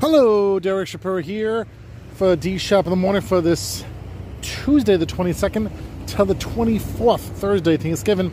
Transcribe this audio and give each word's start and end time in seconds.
Hello, 0.00 0.58
Derek 0.58 0.88
Shapiro 0.88 1.20
here 1.20 1.66
for 2.14 2.34
D 2.34 2.56
Shop 2.56 2.86
in 2.86 2.90
the 2.90 2.96
morning 2.96 3.20
for 3.20 3.42
this 3.42 3.84
Tuesday, 4.40 4.96
the 4.96 5.04
22nd 5.04 5.70
till 6.06 6.24
the 6.24 6.36
24th, 6.36 7.20
Thursday, 7.20 7.76
Thanksgiving, 7.76 8.32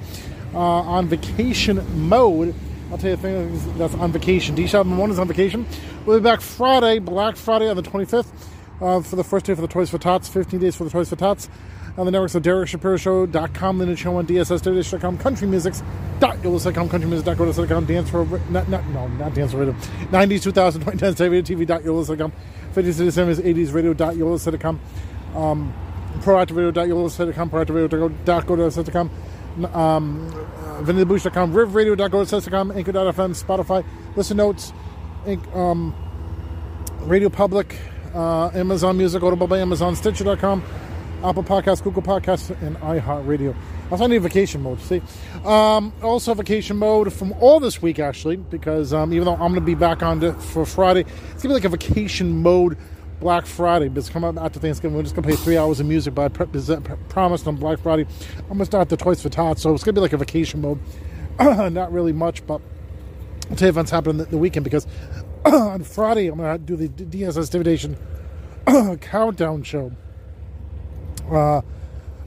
uh, 0.54 0.60
on 0.60 1.10
vacation 1.10 2.08
mode. 2.08 2.56
I'll 2.90 2.98
tell 2.98 3.10
you 3.10 3.18
things 3.18 3.66
that's 3.78 3.94
on 3.96 4.14
vacation. 4.14 4.56
D 4.56 4.66
Shop 4.66 4.86
in 4.86 4.92
the 4.92 4.96
morning 4.96 5.16
is 5.16 5.20
on 5.20 5.28
vacation. 5.28 5.66
We'll 6.06 6.20
be 6.20 6.24
back 6.24 6.40
Friday, 6.40 7.00
Black 7.00 7.36
Friday 7.36 7.70
on 7.70 7.76
the 7.76 7.84
25th, 7.84 8.32
uh, 8.80 9.02
for 9.02 9.18
the 9.18 9.26
first 9.26 9.46
day 9.46 9.54
for 9.54 9.60
the 9.60 9.68
Toys 9.68 9.90
for 9.90 9.98
Tots, 9.98 10.30
15 10.30 10.62
days 10.62 10.74
for 10.74 10.86
the 10.86 10.90
Toys 10.90 11.10
for 11.10 11.18
Tots. 11.18 11.50
On 11.98 12.06
the 12.06 12.12
networks 12.12 12.36
of 12.36 12.44
DerekShapiroShow.com, 12.44 13.80
Lineage 13.80 13.98
Show 14.00 14.18
on 14.18 14.28
DSS.com, 14.28 15.18
Country 15.18 15.48
Musics, 15.48 15.82
.yolas.com, 16.20 16.90
Country 16.90 17.10
Music.com, 17.10 17.86
Dance 17.86 18.10
for, 18.12 18.24
not, 18.52 18.70
not, 18.70 18.88
no, 18.90 19.08
not 19.08 19.34
Dance 19.34 19.52
for 19.52 19.58
Radio, 19.58 19.74
90s, 20.12 20.44
2000, 20.44 20.80
2010s, 20.82 21.20
Radio 21.20 21.42
TV.yolas.com, 21.42 22.32
50s, 22.76 23.12
70s, 23.12 23.42
80s, 23.42 23.74
Radio.yolas.com, 23.74 24.80
um, 25.36 25.74
proactiveradio.yolas.com, 26.20 27.50
proactiveradio.yolas.com, 27.50 29.10
um, 29.58 29.68
uh, 29.74 30.82
VanillaBoosh.com, 30.84 31.52
RivRadio.yolas.com, 31.52 32.72
Anchor.fm, 32.74 33.44
Spotify, 33.44 33.84
Listen 34.16 34.38
Notes, 34.38 34.72
Inc, 35.26 35.56
um, 35.56 35.96
Radio 37.06 37.30
Public, 37.30 37.76
uh, 38.14 38.52
Amazon 38.54 38.96
Music, 39.00 39.24
Audible 39.24 39.48
by 39.48 39.58
Amazon, 39.58 39.96
Stitcher.com, 39.96 40.62
Apple 41.24 41.44
Podcasts, 41.44 41.84
Google 41.84 42.02
Podcasts, 42.04 42.50
and 42.62 42.78
iHeartRadio. 42.78 43.56
I 43.92 44.08
need 44.08 44.22
vacation 44.22 44.62
mode. 44.62 44.82
See, 44.82 45.02
um, 45.46 45.94
also 46.04 46.34
vacation 46.34 46.78
mode 46.78 47.12
from 47.14 47.34
all 47.40 47.60
this 47.60 47.82
week 47.82 48.00
actually, 48.00 48.36
because 48.36 48.94
um, 48.94 49.14
even 49.14 49.26
though 49.26 49.34
I'm 49.34 49.40
going 49.40 49.56
to 49.56 49.62
be 49.62 49.76
back 49.76 50.04
on 50.04 50.20
to, 50.22 50.34
for 50.34 50.66
Friday, 50.66 51.06
it's 51.32 51.44
gonna 51.44 51.50
be 51.50 51.54
like 51.54 51.66
a 51.66 51.70
vacation 51.70 52.42
mode 52.42 52.78
Black 53.20 53.46
Friday. 53.46 53.88
But 53.88 54.00
it's 54.00 54.10
coming 54.10 54.38
up 54.38 54.44
after 54.44 54.60
Thanksgiving. 54.60 54.96
We're 54.96 55.04
just 55.04 55.16
gonna 55.16 55.28
play 55.28 55.38
three 55.38 55.58
hours 55.58 55.80
of 55.80 55.86
music, 55.86 56.14
but 56.14 56.24
I 56.24 56.28
pre- 56.28 56.46
pre- 56.48 56.98
promised 57.10 57.48
on 57.48 57.56
Black 57.56 57.80
Friday 57.80 58.06
I'm 58.42 58.50
gonna 58.50 58.66
start 58.66 58.90
the 58.90 58.98
Toys 58.98 59.22
for 59.22 59.30
Tots, 59.30 59.62
so 59.62 59.74
it's 59.74 59.84
gonna 59.84 59.94
be 59.94 60.02
like 60.02 60.14
a 60.14 60.18
vacation 60.18 60.62
mode. 60.62 60.80
Not 61.40 61.92
really 61.92 62.14
much, 62.14 62.46
but 62.46 62.62
I'll 63.50 63.56
tell 63.56 63.68
you 63.68 63.70
events 63.70 63.92
happening 63.92 64.18
the, 64.18 64.26
the 64.26 64.38
weekend 64.38 64.66
because 64.66 64.86
on 65.46 65.84
Friday 65.84 66.28
I'm 66.28 66.38
gonna 66.38 66.58
do 66.58 66.76
the 66.76 66.90
DSS 66.90 67.50
Divination 67.50 67.98
countdown 69.02 69.64
show 69.64 69.94
uh, 71.32 71.62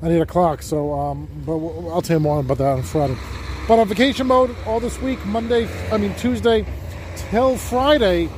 at 0.02 0.10
8 0.10 0.20
o'clock. 0.20 0.62
So, 0.62 0.92
um, 0.92 1.28
but 1.46 1.56
I'll 1.88 2.02
tell 2.02 2.16
you 2.16 2.20
more 2.20 2.40
about 2.40 2.58
that 2.58 2.78
on 2.78 2.82
Friday. 2.82 3.16
But 3.68 3.78
on 3.78 3.88
vacation 3.88 4.26
mode 4.26 4.54
all 4.66 4.80
this 4.80 5.00
week, 5.00 5.24
Monday, 5.26 5.68
I 5.92 5.98
mean 5.98 6.14
Tuesday 6.16 6.66
till 7.16 7.56
Friday, 7.56 8.28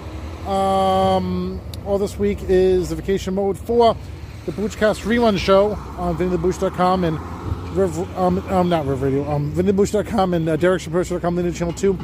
um, 0.46 1.60
all 1.86 1.98
this 1.98 2.18
week 2.18 2.38
is 2.42 2.90
the 2.90 2.96
vacation 2.96 3.34
mode 3.34 3.58
for 3.58 3.96
the 4.44 4.52
Boochcast 4.52 5.04
rerun 5.04 5.38
show 5.38 5.72
on 5.96 6.16
VinnyTheBooch.com 6.16 7.04
and 7.04 7.18
Riv, 7.76 8.18
um, 8.18 8.38
um, 8.50 8.68
not 8.68 8.86
Riv 8.86 9.02
Radio, 9.02 9.30
um, 9.30 9.52
VinnyTheBooch.com 9.52 10.34
and 10.34 10.48
uh, 10.48 10.56
DerekShapiro.com, 10.56 11.36
Lineage 11.36 11.56
Channel 11.56 11.72
2, 11.72 11.94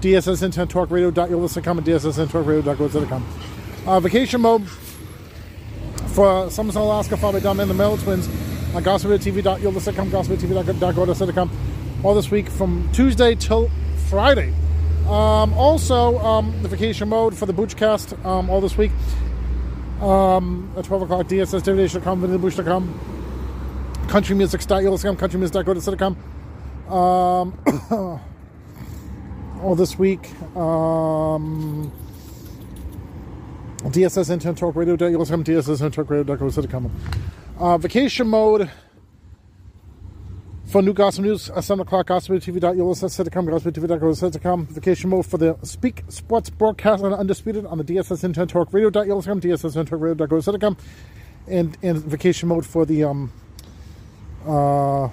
DSS 0.00 0.42
Internet 0.42 0.70
Talk 0.70 0.90
Radio.yolis.com 0.90 1.78
and 1.78 1.86
DSS 1.86 2.18
Internet 2.18 2.30
Talk 2.30 2.46
Radio.goats.com. 2.46 3.26
Uh, 3.86 4.00
vacation 4.00 4.40
mode 4.40 4.66
for 6.16 6.50
Somerset, 6.50 6.80
Alaska, 6.80 7.18
by 7.18 7.38
Dumb 7.40 7.60
and 7.60 7.68
the 7.68 7.74
Mellow 7.74 7.98
Twins 7.98 8.26
on 8.74 8.82
gospeltv.yolis.com, 8.82 10.10
gospeltv.go.sitcom 10.10 11.50
all 12.02 12.14
this 12.14 12.30
week 12.30 12.48
from 12.48 12.90
Tuesday 12.94 13.34
till 13.34 13.70
Friday. 14.08 14.54
Um, 15.06 15.52
also, 15.52 16.18
um, 16.20 16.62
the 16.62 16.68
vacation 16.68 17.10
mode 17.10 17.36
for 17.36 17.44
the 17.44 17.52
Boochcast 17.52 18.24
um, 18.24 18.48
all 18.48 18.62
this 18.62 18.78
week 18.78 18.92
um, 20.00 20.72
at 20.78 20.86
12 20.86 21.02
o'clock, 21.02 21.26
DSS.com, 21.26 22.22
VinnyTheBooch.com, 22.22 24.06
countrymusic.yolis.com, 24.06 25.16
countrymusic.go.sitcom. 25.18 26.16
Um, 26.90 28.20
all 29.62 29.74
this 29.74 29.98
week. 29.98 30.30
Um, 30.56 31.92
DSS 33.90 34.30
Internet 34.30 34.56
Talk 34.58 34.76
Radio. 34.76 34.96
You'll 35.08 35.24
DSS 35.24 35.80
Internet 35.82 35.92
Talk 35.92 36.10
Radio. 36.10 36.90
Uh, 37.58 37.78
vacation 37.78 38.28
mode 38.28 38.70
for 40.66 40.82
new 40.82 40.92
gospel 40.92 41.24
news 41.24 41.48
at 41.50 41.64
7 41.64 41.82
o'clock. 41.82 42.06
GospelTV.com. 42.08 43.46
GospelTV.com. 43.46 44.66
Vacation 44.66 45.10
mode 45.10 45.26
for 45.26 45.38
the 45.38 45.56
Speak 45.62 46.02
Sports 46.08 46.50
broadcast 46.50 47.04
on 47.04 47.14
Undisputed 47.14 47.64
on 47.66 47.78
the 47.78 47.84
DSS 47.84 48.24
Internet 48.24 48.48
Talk 48.48 48.72
Radio. 48.72 48.90
DSS 48.90 49.76
Internet 49.76 50.18
Radio. 50.18 50.76
And, 51.48 51.78
and 51.82 51.98
vacation 51.98 52.48
mode 52.48 52.66
for 52.66 52.84
the 52.84 53.04
um, 53.04 53.32
uh, 54.44 55.08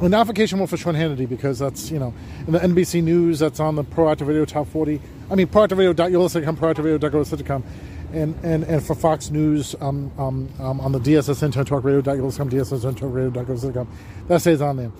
well, 0.00 0.08
not 0.08 0.26
vacation 0.28 0.58
mode 0.58 0.70
for 0.70 0.76
Sean 0.76 0.94
Hannity 0.94 1.28
because 1.28 1.58
that's, 1.58 1.90
you 1.90 1.98
know, 1.98 2.14
in 2.46 2.52
the 2.54 2.58
NBC 2.58 3.02
News, 3.02 3.40
that's 3.40 3.60
on 3.60 3.74
the 3.74 3.84
Proactive 3.84 4.28
Radio 4.28 4.46
Top 4.46 4.66
40. 4.68 5.00
I 5.30 5.36
mean, 5.36 5.46
proactiveradio.yolis.com, 5.46 6.56
proactiveradio.yolis.com. 6.56 7.64
And, 8.12 8.34
and, 8.42 8.64
and 8.64 8.82
for 8.82 8.96
Fox 8.96 9.30
News 9.30 9.76
um, 9.80 10.10
um, 10.18 10.48
um, 10.58 10.80
on 10.80 10.90
the 10.90 10.98
DSS 10.98 11.44
Internet 11.44 11.68
Talk 11.68 11.84
Radio.yolis.com, 11.84 12.50
DSS 12.50 12.84
Internet 12.84 12.96
Talk 12.96 13.14
Radio.yolis.com. 13.14 13.88
That 14.26 14.40
stays 14.40 14.60
on 14.60 14.76
there. 14.76 14.90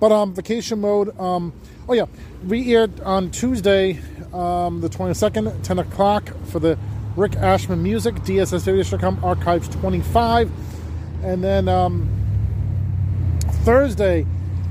But 0.00 0.12
um, 0.12 0.34
vacation 0.34 0.80
mode, 0.80 1.18
um, 1.20 1.52
oh 1.88 1.92
yeah, 1.92 2.06
re-aired 2.42 3.00
on 3.00 3.30
Tuesday, 3.30 4.00
um, 4.32 4.80
the 4.80 4.88
22nd, 4.88 5.62
10 5.62 5.78
o'clock 5.78 6.30
for 6.46 6.58
the 6.58 6.78
Rick 7.16 7.36
Ashman 7.36 7.82
Music, 7.82 8.14
DSS.com, 8.16 9.24
Archives 9.24 9.68
25. 9.68 10.50
And 11.22 11.44
then 11.44 11.68
um, 11.68 12.08
Thursday, 13.64 14.26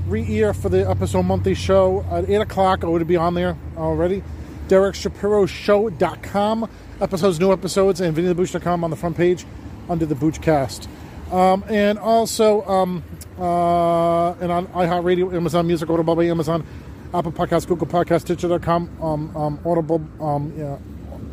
re-ear 0.07 0.53
for 0.53 0.69
the 0.69 0.88
episode 0.90 1.24
monthly 1.24 1.56
show 1.56 2.06
at 2.12 2.30
8 2.30 2.35
o'clock. 2.41 2.84
I 2.84 2.88
would 2.88 3.07
be 3.07 3.16
on 3.16 3.34
there 3.34 3.57
already. 3.78 4.24
DerekShapiroShow.com. 4.68 6.69
Episodes, 7.01 7.40
new 7.40 7.51
episodes, 7.51 8.01
and 8.01 8.16
VinnyTheBooch.com 8.16 8.84
on 8.84 8.90
the 8.90 8.96
front 8.96 9.18
page 9.18 9.46
under 9.90 10.06
the 10.06 10.16
Boochcast. 10.16 10.88
Um, 11.31 11.63
and 11.68 11.97
also, 11.97 12.63
um, 12.68 13.03
uh, 13.40 14.34
and 14.34 14.51
on 14.51 14.68
iHeartRadio, 14.68 15.34
Amazon 15.34 15.68
Music, 15.68 15.90
Audible 15.90 16.16
by 16.16 16.25
Amazon, 16.25 16.66
Apple 17.13 17.31
Podcasts, 17.31 17.68
Google 17.68 17.88
Podcasts, 17.88 18.22
Stitcher.com, 18.22 18.90
um, 19.01 19.35
um, 19.35 19.59
Audible 19.66 20.01
um, 20.19 20.53
yeah, 20.57 20.78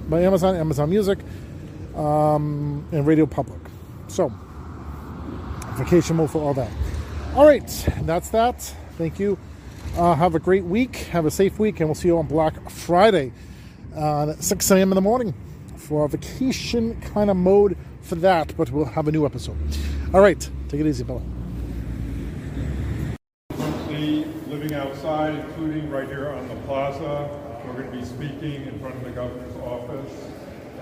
by 0.08 0.22
Amazon, 0.22 0.56
Amazon 0.56 0.90
Music, 0.90 1.18
um, 1.94 2.86
and 2.92 3.06
Radio 3.06 3.26
Public. 3.26 3.60
So, 4.08 4.32
vacation 5.76 6.16
mode 6.16 6.30
for 6.30 6.42
all 6.42 6.54
that. 6.54 6.70
All 7.34 7.46
right, 7.46 7.88
that's 8.02 8.30
that. 8.30 8.60
Thank 8.96 9.20
you. 9.20 9.38
Uh, 9.96 10.14
have 10.14 10.34
a 10.34 10.38
great 10.38 10.64
week. 10.64 10.96
Have 11.12 11.26
a 11.26 11.30
safe 11.30 11.58
week, 11.58 11.80
and 11.80 11.88
we'll 11.88 11.94
see 11.94 12.08
you 12.08 12.18
on 12.18 12.26
Black 12.26 12.70
Friday 12.70 13.32
uh, 13.96 14.30
at 14.30 14.42
6 14.42 14.70
a.m. 14.70 14.92
in 14.92 14.94
the 14.94 15.00
morning 15.00 15.34
for 15.76 16.04
a 16.04 16.08
vacation 16.08 17.00
kind 17.00 17.30
of 17.30 17.36
mode 17.36 17.76
for 18.00 18.14
that, 18.16 18.56
but 18.56 18.70
we'll 18.70 18.84
have 18.84 19.08
a 19.08 19.12
new 19.12 19.26
episode. 19.26 19.56
All 20.14 20.20
right, 20.20 20.48
take 20.68 20.80
it 20.80 20.86
easy, 20.86 21.04
Bella. 21.04 21.22
Living 24.48 24.74
outside, 24.74 25.34
including 25.34 25.88
right 25.90 26.08
here 26.08 26.28
on 26.30 26.48
the 26.48 26.56
plaza. 26.66 27.28
We're 27.64 27.82
going 27.82 27.92
to 27.92 27.98
be 27.98 28.04
speaking 28.04 28.66
in 28.66 28.80
front 28.80 28.96
of 28.96 29.04
the 29.04 29.10
governor's 29.10 29.56
office. 29.56 30.12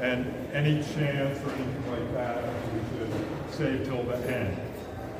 And 0.00 0.26
any 0.54 0.82
chance 0.94 1.38
or 1.44 1.50
anything 1.50 1.90
like 1.90 2.12
that, 2.14 2.44
we 2.72 2.80
should 2.98 3.12
save 3.50 3.84
till 3.84 4.04
the 4.04 4.16
end, 4.34 4.56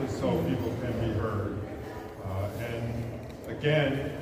just 0.01 0.19
so 0.19 0.43
people 0.45 0.75
can 0.81 0.93
be 1.01 1.19
heard. 1.19 1.58
Again, 3.59 4.13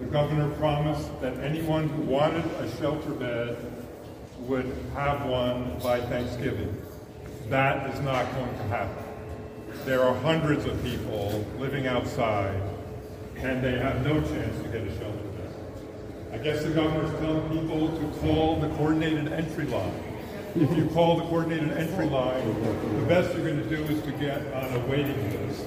the 0.00 0.06
governor 0.06 0.48
promised 0.56 1.20
that 1.20 1.36
anyone 1.40 1.90
who 1.90 2.02
wanted 2.02 2.46
a 2.52 2.76
shelter 2.78 3.10
bed 3.10 3.54
would 4.38 4.74
have 4.94 5.26
one 5.26 5.78
by 5.82 6.00
Thanksgiving. 6.00 6.74
That 7.50 7.94
is 7.94 8.00
not 8.00 8.32
going 8.34 8.56
to 8.56 8.62
happen. 8.64 9.04
There 9.84 10.02
are 10.02 10.14
hundreds 10.20 10.64
of 10.64 10.82
people 10.82 11.44
living 11.58 11.86
outside, 11.86 12.62
and 13.36 13.62
they 13.62 13.78
have 13.78 14.02
no 14.06 14.22
chance 14.22 14.62
to 14.62 14.68
get 14.68 14.86
a 14.86 14.98
shelter 14.98 15.28
bed. 15.36 15.54
I 16.32 16.38
guess 16.38 16.62
the 16.62 16.70
governor's 16.70 17.12
telling 17.20 17.46
people 17.50 17.88
to 17.88 18.20
call 18.20 18.58
the 18.58 18.68
coordinated 18.70 19.30
entry 19.34 19.66
line. 19.66 20.02
If 20.54 20.74
you 20.74 20.86
call 20.94 21.18
the 21.18 21.24
coordinated 21.24 21.72
entry 21.76 22.06
line, 22.06 22.46
the 23.00 23.06
best 23.06 23.34
you're 23.34 23.46
going 23.46 23.62
to 23.62 23.68
do 23.68 23.84
is 23.84 24.02
to 24.04 24.12
get 24.12 24.50
on 24.54 24.72
a 24.72 24.86
waiting 24.86 25.46
list. 25.46 25.66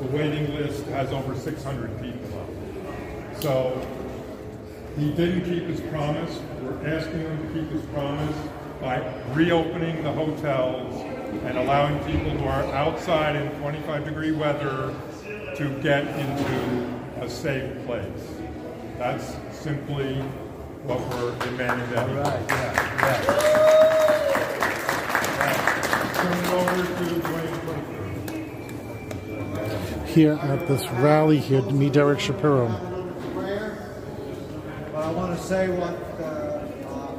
The 0.00 0.06
waiting 0.08 0.54
list 0.54 0.84
has 0.86 1.10
over 1.10 1.34
600 1.34 2.02
people 2.02 2.38
on 2.38 2.46
it. 2.48 3.42
So 3.42 3.80
he 4.98 5.10
didn't 5.12 5.44
keep 5.44 5.62
his 5.64 5.80
promise. 5.80 6.38
We're 6.62 6.86
asking 6.86 7.20
him 7.20 7.46
to 7.46 7.60
keep 7.60 7.70
his 7.70 7.82
promise 7.86 8.36
by 8.80 8.98
reopening 9.32 10.02
the 10.02 10.12
hotels 10.12 10.94
and 11.44 11.56
allowing 11.56 11.98
people 12.04 12.30
who 12.30 12.44
are 12.44 12.64
outside 12.74 13.36
in 13.36 13.50
25 13.60 14.04
degree 14.04 14.32
weather 14.32 14.94
to 15.56 15.80
get 15.80 16.06
into 16.06 16.86
a 17.22 17.28
safe 17.28 17.84
place. 17.86 18.04
That's 18.98 19.34
simply 19.50 20.16
what 20.84 21.00
we're 21.08 21.34
demanding 21.38 21.90
that. 21.90 22.08
he 22.08 22.14
do. 22.14 22.20
Right, 22.20 22.48
yeah, 22.48 22.72
yeah. 23.00 23.46
Turn 26.14 26.38
it 26.44 26.50
over 26.52 26.82
to 27.04 27.15
Here 30.16 30.32
at 30.32 30.66
this 30.66 30.82
rally 30.92 31.36
here 31.36 31.60
to 31.60 31.72
meet 31.72 31.92
Derek 31.92 32.20
Shapiro. 32.20 32.68
I 34.94 35.10
want 35.10 35.36
to 35.36 35.44
say 35.44 35.68
what, 35.68 35.92
uh, 36.18 36.24
uh, 36.88 37.12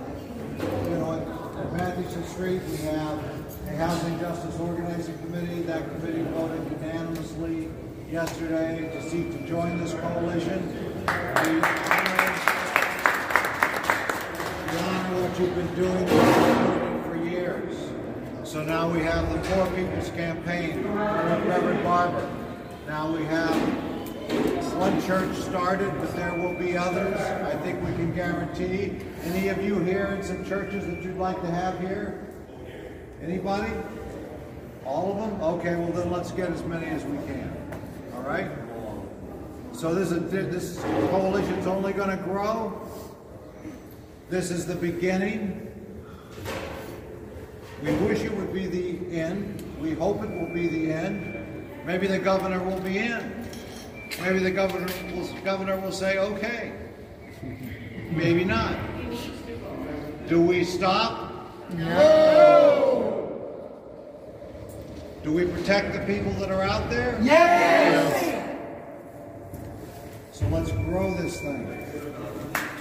you 0.90 0.98
know, 0.98 1.14
at 1.14 1.74
Matheson 1.74 2.24
Street, 2.24 2.64
we 2.64 2.78
have 2.78 3.20
a 3.68 3.76
Housing 3.76 4.20
Justice 4.20 4.60
Organizing 4.60 5.16
Committee. 5.20 5.62
That 5.62 5.88
committee 5.92 6.24
voted 6.24 6.72
unanimously 6.72 7.70
yesterday 8.12 8.90
to 8.92 9.08
seek 9.08 9.32
to 9.32 9.48
join 9.48 9.78
this 9.78 9.94
coalition. 9.94 10.68
We 11.06 11.62
honor 14.80 15.22
what 15.22 15.40
you've 15.40 15.54
been 15.54 15.76
doing 15.76 16.08
for 17.04 17.16
years. 17.30 17.78
So 18.44 18.64
now 18.64 18.90
we 18.90 19.02
have 19.02 19.32
the 19.32 19.38
Poor 19.50 19.68
People's 19.76 20.10
Campaign, 20.10 20.84
Reverend 20.88 21.84
Barber. 21.84 22.37
Now 22.88 23.12
we 23.12 23.26
have 23.26 23.54
one 24.76 25.06
church 25.06 25.36
started, 25.36 25.92
but 26.00 26.16
there 26.16 26.34
will 26.36 26.54
be 26.54 26.78
others. 26.78 27.20
I 27.20 27.54
think 27.58 27.82
we 27.82 27.92
can 27.96 28.16
guarantee. 28.16 28.96
Any 29.24 29.50
of 29.50 29.62
you 29.62 29.80
here 29.80 30.06
in 30.18 30.24
some 30.24 30.46
churches 30.46 30.86
that 30.86 31.04
you'd 31.04 31.18
like 31.18 31.42
to 31.42 31.52
have 31.52 31.78
here? 31.82 32.26
Anybody? 33.22 33.74
All 34.86 35.12
of 35.12 35.18
them? 35.18 35.42
Okay, 35.42 35.76
well 35.76 35.92
then 35.92 36.10
let's 36.10 36.32
get 36.32 36.50
as 36.50 36.64
many 36.64 36.86
as 36.86 37.04
we 37.04 37.18
can. 37.28 37.54
All 38.16 38.22
right? 38.22 38.50
So 39.74 39.94
this 39.94 40.12
is 40.12 40.32
this 40.32 40.80
coalition's 41.10 41.68
only 41.68 41.92
going 41.92 42.18
to 42.18 42.24
grow. 42.24 42.90
This 44.30 44.50
is 44.50 44.66
the 44.66 44.76
beginning. 44.76 45.70
We 47.84 47.92
wish 47.96 48.22
it 48.22 48.34
would 48.34 48.54
be 48.54 48.66
the 48.66 49.20
end. 49.20 49.62
We 49.82 49.92
hope 49.92 50.24
it 50.24 50.30
will 50.30 50.54
be 50.54 50.68
the 50.68 50.94
end. 50.94 51.37
Maybe 51.88 52.06
the 52.06 52.20
governor 52.20 52.62
will 52.62 52.82
be 52.82 52.98
in. 52.98 53.48
Maybe 54.22 54.40
the 54.40 54.52
governor 54.52 54.92
will, 55.16 55.26
governor 55.46 55.80
will 55.80 55.94
say, 55.94 56.18
okay. 56.18 56.74
Maybe 58.12 58.44
not. 58.44 58.78
Do 60.28 60.42
we 60.42 60.66
stop? 60.66 61.32
No. 61.72 63.42
Do 65.24 65.32
we 65.32 65.46
protect 65.46 65.94
the 65.94 66.00
people 66.00 66.34
that 66.34 66.52
are 66.52 66.62
out 66.62 66.90
there? 66.90 67.18
Yes. 67.22 68.44
So 70.34 70.46
let's 70.50 70.72
grow 70.72 71.14
this 71.14 71.40
thing. 71.40 71.88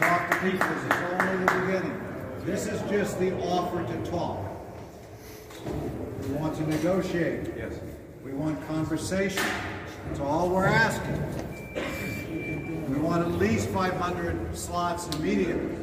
Talk 0.00 0.30
to 0.32 0.36
people. 0.38 0.68
This 0.68 0.84
is 0.84 0.92
only 1.12 1.44
the 1.44 1.52
beginning. 1.60 2.02
This 2.40 2.66
is 2.66 2.90
just 2.90 3.20
the 3.20 3.38
offer 3.38 3.84
to 3.84 4.10
talk. 4.10 4.44
We 6.22 6.34
want 6.34 6.56
to 6.56 6.66
negotiate. 6.66 7.55
We 8.26 8.32
want 8.32 8.66
conversation. 8.66 9.44
That's 10.08 10.18
all 10.18 10.48
we're 10.50 10.66
asking. 10.66 11.22
We 12.88 12.98
want 12.98 13.22
at 13.22 13.30
least 13.38 13.68
500 13.68 14.58
slots 14.58 15.06
immediately. 15.14 15.76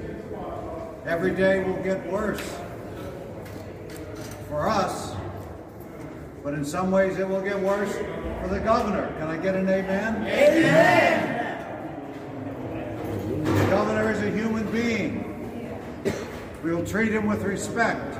Every 1.05 1.33
day 1.33 1.63
will 1.63 1.81
get 1.81 2.05
worse 2.11 2.41
for 4.49 4.67
us, 4.67 5.15
but 6.43 6.53
in 6.53 6.65
some 6.65 6.91
ways 6.91 7.17
it 7.17 7.25
will 7.25 7.41
get 7.41 7.57
worse 7.57 7.93
for 7.93 8.49
the 8.49 8.59
governor. 8.59 9.07
Can 9.19 9.29
I 9.29 9.37
get 9.37 9.55
an 9.55 9.69
amen? 9.69 10.27
Amen. 10.27 11.39
The 13.45 13.65
governor 13.67 14.11
is 14.11 14.21
a 14.21 14.29
human 14.29 14.69
being. 14.69 15.79
We 16.61 16.75
will 16.75 16.85
treat 16.85 17.13
him 17.13 17.25
with 17.25 17.43
respect. 17.43 18.17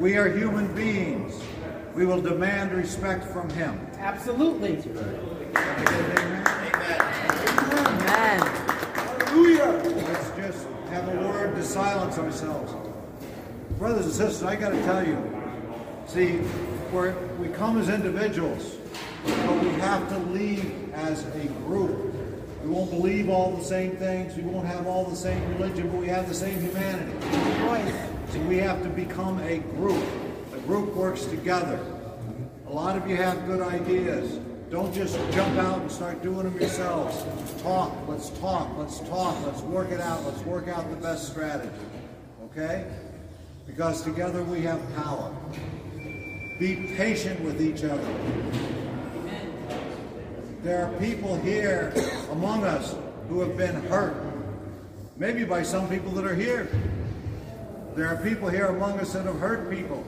We 0.00 0.16
are 0.16 0.28
human 0.28 0.74
beings. 0.74 1.40
We 1.96 2.04
will 2.04 2.20
demand 2.20 2.72
respect 2.72 3.24
from 3.24 3.48
him. 3.48 3.80
Absolutely. 3.96 4.76
Can 4.82 4.98
I 4.98 5.04
amen? 8.04 8.42
Amen. 9.32 10.04
Let's 10.04 10.30
just 10.36 10.66
have 10.90 11.08
a 11.08 11.16
word 11.26 11.54
to 11.54 11.62
silence 11.64 12.18
ourselves. 12.18 12.74
Brothers 13.78 14.04
and 14.04 14.14
sisters, 14.14 14.42
I 14.42 14.56
got 14.56 14.72
to 14.72 14.82
tell 14.82 15.06
you, 15.06 15.16
see, 16.06 16.42
we're, 16.92 17.14
we 17.38 17.48
come 17.48 17.78
as 17.78 17.88
individuals, 17.88 18.76
but 19.24 19.62
we 19.62 19.70
have 19.80 20.06
to 20.10 20.18
lead 20.18 20.70
as 20.92 21.24
a 21.24 21.46
group. 21.64 22.14
We 22.62 22.68
won't 22.68 22.90
believe 22.90 23.30
all 23.30 23.52
the 23.52 23.64
same 23.64 23.96
things, 23.96 24.36
we 24.36 24.42
won't 24.42 24.66
have 24.66 24.86
all 24.86 25.04
the 25.06 25.16
same 25.16 25.42
religion, 25.54 25.88
but 25.88 25.98
we 25.98 26.08
have 26.08 26.28
the 26.28 26.34
same 26.34 26.60
humanity. 26.60 27.18
So 28.32 28.38
we 28.40 28.58
have 28.58 28.82
to 28.82 28.90
become 28.90 29.38
a 29.38 29.60
group. 29.60 30.04
Group 30.66 30.94
works 30.94 31.24
together. 31.26 31.78
A 32.66 32.72
lot 32.72 32.96
of 32.96 33.08
you 33.08 33.14
have 33.16 33.46
good 33.46 33.60
ideas. 33.60 34.40
Don't 34.68 34.92
just 34.92 35.14
jump 35.30 35.56
out 35.58 35.78
and 35.80 35.92
start 35.92 36.24
doing 36.24 36.42
them 36.42 36.60
yourselves. 36.60 37.24
Talk, 37.62 37.92
let's 38.08 38.30
talk, 38.40 38.68
let's 38.76 38.98
talk, 39.00 39.46
let's 39.46 39.60
work 39.60 39.92
it 39.92 40.00
out, 40.00 40.24
let's 40.24 40.40
work 40.40 40.66
out 40.66 40.90
the 40.90 40.96
best 40.96 41.28
strategy. 41.28 41.70
Okay? 42.46 42.84
Because 43.64 44.02
together 44.02 44.42
we 44.42 44.60
have 44.62 44.80
power. 44.96 45.32
Be 46.58 46.92
patient 46.96 47.40
with 47.42 47.62
each 47.62 47.84
other. 47.84 48.14
There 50.64 50.84
are 50.84 50.92
people 50.98 51.36
here 51.36 51.94
among 52.32 52.64
us 52.64 52.96
who 53.28 53.38
have 53.38 53.56
been 53.56 53.76
hurt, 53.84 54.16
maybe 55.16 55.44
by 55.44 55.62
some 55.62 55.88
people 55.88 56.10
that 56.12 56.26
are 56.26 56.34
here. 56.34 56.68
There 57.94 58.08
are 58.08 58.16
people 58.16 58.48
here 58.48 58.66
among 58.66 58.98
us 58.98 59.12
that 59.12 59.26
have 59.26 59.38
hurt 59.38 59.70
people. 59.70 60.04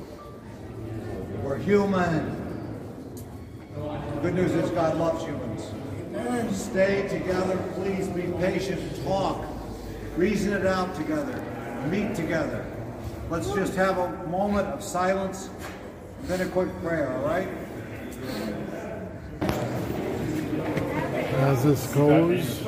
We're 1.48 1.56
human. 1.56 2.36
The 3.74 4.20
good 4.20 4.34
news 4.34 4.52
is 4.52 4.68
God 4.72 4.98
loves 4.98 5.24
humans. 5.24 5.64
Stay 6.54 7.08
together, 7.08 7.56
please 7.74 8.06
be 8.08 8.30
patient, 8.32 9.02
talk, 9.02 9.46
reason 10.18 10.52
it 10.52 10.66
out 10.66 10.94
together, 10.94 11.42
meet 11.90 12.14
together. 12.14 12.66
Let's 13.30 13.50
just 13.54 13.74
have 13.76 13.96
a 13.96 14.26
moment 14.26 14.68
of 14.68 14.82
silence, 14.82 15.48
then 16.24 16.42
a 16.42 16.50
quick 16.50 16.68
prayer, 16.82 17.16
all 17.16 17.24
right? 17.24 17.48
As 21.48 21.64
this 21.64 21.86
goes, 21.94 22.60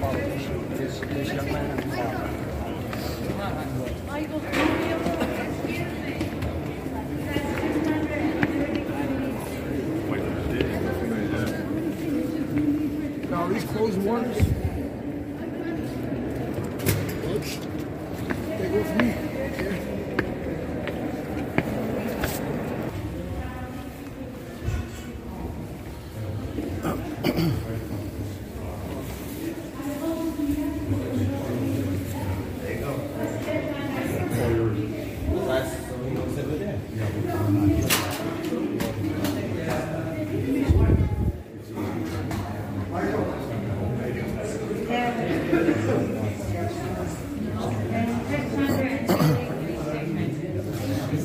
Now, 0.00 0.08
these 13.48 13.64
closed 13.64 13.98
oops, 17.28 17.58
they 18.58 18.68
go 18.70 18.82
for 18.82 18.94
me. 19.02 19.30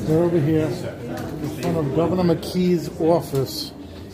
we're 0.08 0.24
over 0.36 0.44
here 0.44 0.66
in 0.66 1.48
front 1.60 1.76
of 1.78 1.96
Governor 1.96 2.34
McKee's 2.34 2.90
office 3.00 3.72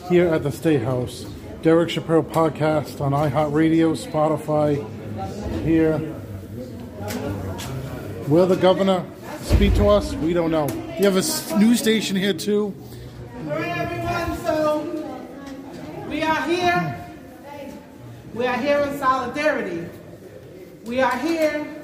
here 0.09 0.27
at 0.29 0.43
the 0.43 0.51
State 0.51 0.81
House. 0.81 1.25
Derek 1.61 1.89
Shapiro 1.89 2.21
podcast 2.21 3.01
on 3.01 3.11
iHeartRadio, 3.11 3.93
Spotify. 3.97 4.75
Here, 5.63 5.99
will 8.29 8.47
the 8.47 8.55
governor 8.55 9.05
speak 9.41 9.75
to 9.75 9.87
us? 9.89 10.13
We 10.13 10.33
don't 10.33 10.51
know. 10.51 10.67
You 10.97 11.09
have 11.09 11.17
a 11.17 11.59
news 11.59 11.79
station 11.79 12.15
here 12.15 12.33
too. 12.33 12.73
All 13.39 13.49
right, 13.49 13.77
everyone. 13.77 14.37
So 14.45 16.07
we 16.07 16.21
are 16.23 16.41
here. 16.43 17.05
We 18.33 18.47
are 18.47 18.57
here 18.57 18.79
in 18.79 18.97
solidarity. 18.97 19.89
We 20.85 21.01
are 21.01 21.17
here 21.17 21.82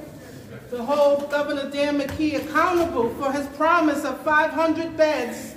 to 0.70 0.84
hold 0.84 1.30
Governor 1.32 1.70
Dan 1.70 2.00
McKee 2.00 2.36
accountable 2.36 3.10
for 3.16 3.32
his 3.32 3.48
promise 3.58 4.06
of 4.06 4.20
500 4.22 4.96
beds 4.96 5.56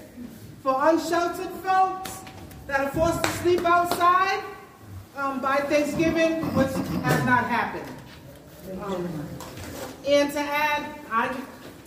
for 0.62 0.74
unsheltered 0.88 1.50
folks 1.62 2.22
that 2.66 2.80
are 2.80 2.90
forced 2.90 3.22
to 3.22 3.30
sleep 3.42 3.64
outside 3.64 4.42
um, 5.16 5.40
by 5.40 5.56
Thanksgiving, 5.56 6.42
which 6.54 6.72
has 7.02 7.24
not 7.26 7.44
happened. 7.46 7.84
Um, 8.82 9.08
and 10.06 10.32
to 10.32 10.40
add, 10.40 10.86
I, 11.10 11.28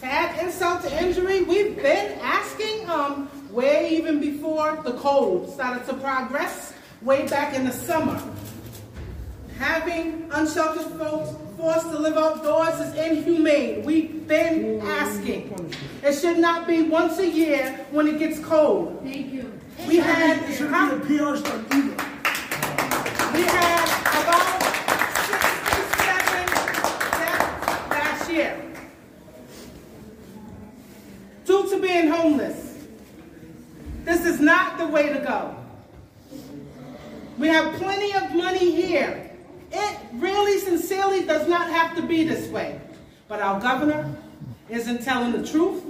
to 0.02 0.06
add 0.06 0.46
insult 0.46 0.84
to 0.84 1.04
injury, 1.04 1.42
we've 1.44 1.76
been 1.76 2.20
asking 2.22 2.88
um, 2.90 3.30
way 3.50 3.90
even 3.90 4.20
before 4.20 4.80
the 4.84 4.94
cold 4.94 5.52
started 5.52 5.86
to 5.88 5.94
progress, 5.96 6.74
way 7.02 7.28
back 7.28 7.56
in 7.56 7.66
the 7.66 7.72
summer. 7.72 8.22
Having 9.58 10.30
unsheltered 10.32 11.00
folks 11.00 11.30
forced 11.58 11.90
to 11.90 11.98
live 11.98 12.18
outdoors 12.18 12.80
is 12.82 12.94
inhumane. 13.46 13.84
We've 13.86 14.28
been 14.28 14.82
asking. 14.82 15.74
It 16.04 16.14
should 16.14 16.38
not 16.38 16.68
be 16.68 16.84
once 16.84 17.20
a 17.20 17.28
year 17.28 17.86
when 17.92 18.08
it 18.08 18.20
gets 18.20 18.40
cold. 18.40 19.02
Thank 19.04 19.34
you. 19.34 19.52
We 19.88 19.98
had, 19.98 20.50
It 20.50 20.56
should 20.56 20.70
be 20.70 20.76
a 20.76 21.00
PR 21.00 21.36
stunt 21.38 21.74
either. 21.74 21.96
we 23.34 23.42
had 23.44 23.86
about 24.24 24.62
67 25.28 26.46
deaths 27.12 27.90
last 27.90 28.32
year. 28.32 28.62
Due 31.46 31.70
to 31.70 31.82
being 31.82 32.08
homeless. 32.08 32.74
This 34.06 34.26
is 34.26 34.40
not 34.40 34.78
the 34.78 34.88
way 34.88 35.12
to 35.12 35.20
go. 35.20 35.56
We 37.38 37.48
have 37.50 37.74
plenty 37.76 38.14
of 38.14 38.34
money 38.34 38.72
here. 38.72 39.32
It 39.72 39.98
really 40.14 40.60
sincerely 40.60 41.26
does 41.26 41.50
not 41.50 41.70
have 41.70 41.96
to 41.98 42.02
be 42.04 42.24
this 42.24 42.48
way. 42.50 42.80
But 43.28 43.42
our 43.42 43.60
governor 43.60 44.16
isn't 44.70 45.04
telling 45.04 45.32
the 45.32 45.48
truth. 45.48 45.84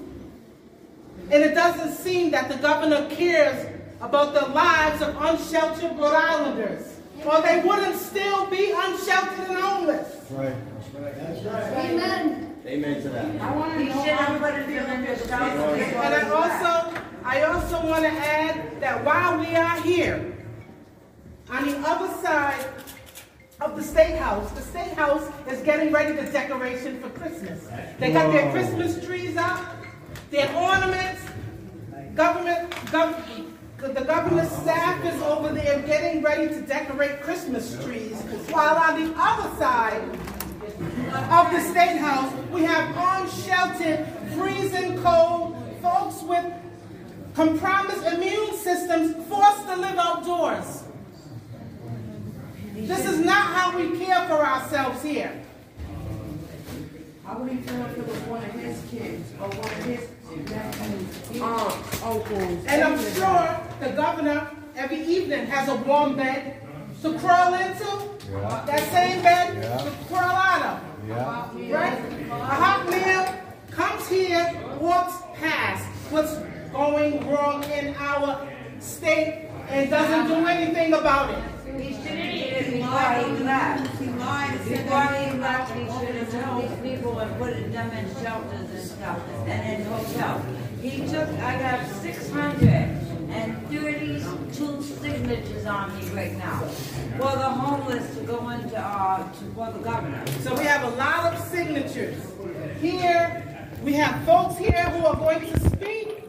And 1.31 1.43
it 1.43 1.53
doesn't 1.53 1.93
seem 1.93 2.31
that 2.31 2.49
the 2.49 2.57
governor 2.57 3.09
cares 3.09 3.67
about 4.01 4.33
the 4.33 4.47
lives 4.53 5.01
of 5.01 5.15
unsheltered 5.19 5.97
Rhode 5.97 6.13
Islanders. 6.13 6.99
Or 7.25 7.41
they 7.41 7.63
wouldn't 7.65 7.95
still 7.95 8.45
be 8.47 8.71
unsheltered 8.75 9.47
and 9.47 9.57
homeless. 9.57 10.31
Right. 10.31 10.55
Amen. 10.95 12.55
Amen 12.65 13.01
to 13.01 13.09
that. 13.09 13.41
I 13.41 13.55
want 13.55 13.73
to 13.73 13.83
know. 13.83 14.03
should 14.03 14.13
have 14.13 14.41
put 14.41 14.53
it 14.55 14.69
in 14.69 14.75
the 14.75 15.25
And 15.25 16.15
I 16.15 16.29
also, 16.29 17.01
I 17.23 17.41
also 17.43 17.85
want 17.87 18.03
to 18.03 18.09
add 18.09 18.81
that 18.81 19.03
while 19.03 19.39
we 19.39 19.55
are 19.55 19.81
here, 19.81 20.33
on 21.49 21.65
the 21.65 21.77
other 21.87 22.21
side 22.23 22.65
of 23.61 23.75
the 23.75 23.83
State 23.83 24.17
House, 24.17 24.51
the 24.51 24.61
State 24.61 24.93
House 24.93 25.29
is 25.47 25.61
getting 25.61 25.91
ready 25.91 26.15
to 26.15 26.31
decoration 26.31 26.99
for 27.01 27.09
Christmas. 27.09 27.67
They 27.99 28.11
got 28.11 28.31
their 28.31 28.51
Christmas 28.51 29.03
trees 29.05 29.37
up, 29.37 29.65
their 30.31 30.53
ornaments. 30.55 31.21
Government, 32.15 32.71
gov, 32.87 33.13
the 33.77 34.01
government 34.05 34.49
staff 34.49 35.03
is 35.05 35.21
over 35.21 35.53
there 35.53 35.81
getting 35.81 36.21
ready 36.23 36.47
to 36.47 36.61
decorate 36.61 37.21
Christmas 37.21 37.81
trees. 37.83 38.21
While 38.49 38.77
on 38.77 39.03
the 39.03 39.13
other 39.17 39.57
side 39.57 40.01
of 41.29 41.51
the 41.51 41.59
State 41.59 41.97
House, 41.97 42.33
we 42.51 42.63
have 42.63 42.95
unsheltered, 43.21 44.07
freezing 44.33 45.01
cold 45.03 45.57
folks 45.81 46.23
with 46.23 46.45
compromised 47.35 48.05
immune 48.13 48.55
systems 48.55 49.27
forced 49.27 49.65
to 49.67 49.75
live 49.75 49.97
outdoors. 49.97 50.84
This 52.75 53.05
is 53.05 53.19
not 53.19 53.53
how 53.55 53.77
we 53.77 53.97
care 53.97 54.27
for 54.27 54.45
ourselves 54.45 55.01
here. 55.01 55.31
How 57.23 57.37
would 57.37 57.49
he 57.49 57.57
feel 57.59 57.85
if 57.85 57.97
it 57.97 58.05
was 58.05 58.17
one 58.23 58.43
of 58.43 58.51
his 58.51 58.81
kids 58.91 59.31
or 59.39 59.47
one 59.47 59.59
of 59.59 59.83
his 59.85 60.09
nephews, 60.49 61.41
aunts, 61.41 62.03
uncles? 62.03 62.65
And 62.67 62.83
I'm 62.83 62.99
sure 63.13 63.61
the 63.79 63.95
governor 63.95 64.51
every 64.75 65.01
evening 65.05 65.47
has 65.47 65.69
a 65.69 65.75
warm 65.75 66.17
bed 66.17 66.61
to 67.01 67.17
crawl 67.17 67.53
into. 67.53 68.09
That 68.65 68.91
same 68.91 69.23
bed 69.23 69.53
to 69.79 69.91
crawl 70.07 70.23
out 70.23 70.65
of. 70.65 71.55
Right? 71.71 71.97
A 72.29 72.35
hot 72.35 72.89
meal 72.89 73.25
comes 73.71 74.07
here, 74.09 74.53
walks 74.81 75.15
past 75.39 75.85
what's 76.11 76.35
going 76.73 77.25
wrong 77.31 77.63
in 77.71 77.95
our 77.95 78.45
state 78.79 79.49
and 79.69 79.89
doesn't 79.89 80.27
do 80.27 80.45
anything 80.45 80.93
about 80.93 81.31
it. 81.31 81.43
He 82.95 83.37
should 83.37 83.45
have, 83.47 83.83
before 83.83 84.01
he 84.01 84.01
left. 84.01 84.01
He 84.01 84.07
lied. 84.07 84.57
Before 84.65 85.07
he 85.13 85.37
left, 85.39 85.71
he 85.73 85.83
should 85.85 86.15
have 86.15 86.31
told 86.31 86.63
these 86.63 86.77
people 86.91 87.19
and 87.19 87.37
put 87.37 87.71
them 87.71 87.91
in 87.91 88.05
shelters 88.23 88.69
and 88.69 88.81
stuff 88.81 89.19
and 89.47 89.81
in 89.81 89.87
hotels. 89.87 90.43
He 90.81 90.91
took, 91.07 91.29
I 91.41 91.59
got 91.59 91.87
six 92.01 92.29
hundred 92.29 93.01
and 93.31 93.67
thirty-two 93.69 94.81
signatures 94.81 95.65
on 95.65 95.97
me 95.97 96.09
right 96.09 96.37
now 96.37 96.59
for 97.17 97.35
the 97.35 97.49
homeless 97.49 98.15
to 98.15 98.21
go 98.21 98.49
into, 98.49 98.77
uh, 98.79 99.23
to, 99.23 99.43
for 99.53 99.71
the 99.71 99.79
governor. 99.79 100.23
So 100.41 100.55
we 100.55 100.63
have 100.65 100.83
a 100.83 100.95
lot 100.95 101.33
of 101.33 101.39
signatures. 101.47 102.15
Here, 102.79 103.43
we 103.83 103.93
have 103.93 104.23
folks 104.25 104.57
here 104.57 104.89
who 104.91 105.05
are 105.05 105.15
going 105.15 105.41
to 105.41 105.59
speak. 105.71 106.21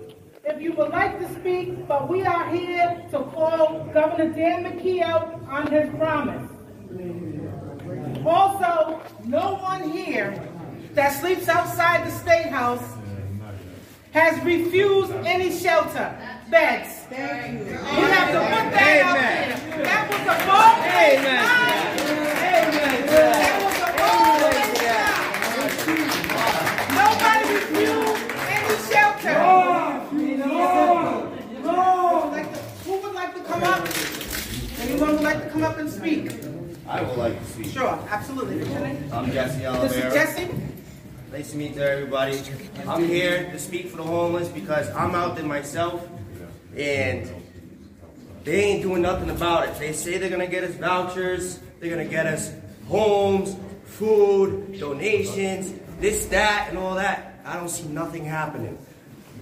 If 0.45 0.61
you 0.63 0.73
would 0.75 0.91
like 0.91 1.19
to 1.19 1.29
speak, 1.35 1.87
but 1.87 2.09
we 2.09 2.23
are 2.25 2.49
here 2.51 3.05
to 3.11 3.19
call 3.25 3.85
Governor 3.93 4.33
Dan 4.33 4.65
McKee 4.65 5.03
out 5.03 5.41
on 5.49 5.71
his 5.71 5.89
promise. 5.97 6.51
Also, 8.27 9.01
no 9.25 9.55
one 9.55 9.89
here 9.91 10.35
that 10.95 11.11
sleeps 11.21 11.49
outside 11.49 12.05
the 12.05 12.11
State 12.11 12.47
House 12.47 12.83
has 14.11 14.43
refused 14.45 15.13
any 15.25 15.57
shelter 15.57 16.13
beds. 16.51 17.07
We 17.09 17.17
have 17.17 18.33
to 18.33 18.41
put 18.41 18.73
that 18.75 19.01
out 19.05 19.15
there. 19.15 19.85
That 19.85 20.09
was 20.11 20.21
a 20.27 20.37
bold 20.43 20.77
That 23.07 23.55
was 23.63 23.79
a 23.79 23.91
bold 24.01 24.43
Nobody 26.99 27.45
refused 27.55 28.25
any 28.51 28.75
shelter. 28.91 29.37
Like 32.33 32.49
to- 32.53 32.61
Who 32.87 32.93
would 33.03 33.15
like 33.15 33.33
to 33.35 33.41
come 33.45 33.63
up? 33.63 33.83
Anyone 34.81 35.11
would 35.13 35.23
like 35.23 35.41
to 35.45 35.51
come 35.51 35.63
up 35.63 35.79
and 35.79 35.89
speak? 35.91 36.46
I 36.89 37.03
would 37.03 37.19
like 37.19 37.39
to 37.39 37.45
speak. 37.47 37.73
Sure, 37.73 37.99
absolutely. 38.09 38.59
What's 38.59 38.71
your 38.71 38.81
name? 38.81 39.11
I'm 39.13 39.31
Jesse 39.33 39.61
This 39.61 39.93
is 39.93 40.15
Jesse. 40.15 40.49
Nice 41.33 41.51
to 41.51 41.57
meet 41.57 41.75
you, 41.75 41.83
everybody. 41.83 42.41
I'm 42.87 43.05
here 43.09 43.51
to 43.51 43.59
speak 43.59 43.89
for 43.89 43.97
the 43.97 44.05
homeless 44.05 44.49
because 44.49 44.89
I'm 44.91 45.15
out 45.15 45.35
there 45.35 45.45
myself, 45.45 46.07
and 46.77 47.29
they 48.45 48.63
ain't 48.63 48.83
doing 48.83 49.03
nothing 49.03 49.31
about 49.31 49.69
it. 49.69 49.79
They 49.79 49.93
say 49.93 50.19
they're 50.19 50.31
gonna 50.31 50.47
get 50.47 50.63
us 50.63 50.75
vouchers, 50.77 51.59
they're 51.81 51.91
gonna 51.91 52.05
get 52.05 52.27
us 52.27 52.53
homes, 52.87 53.57
food, 53.85 54.79
donations, 54.79 55.75
this, 55.99 56.27
that, 56.27 56.67
and 56.69 56.79
all 56.79 56.95
that. 56.95 57.41
I 57.45 57.57
don't 57.57 57.69
see 57.69 57.89
nothing 57.89 58.25
happening. 58.25 58.79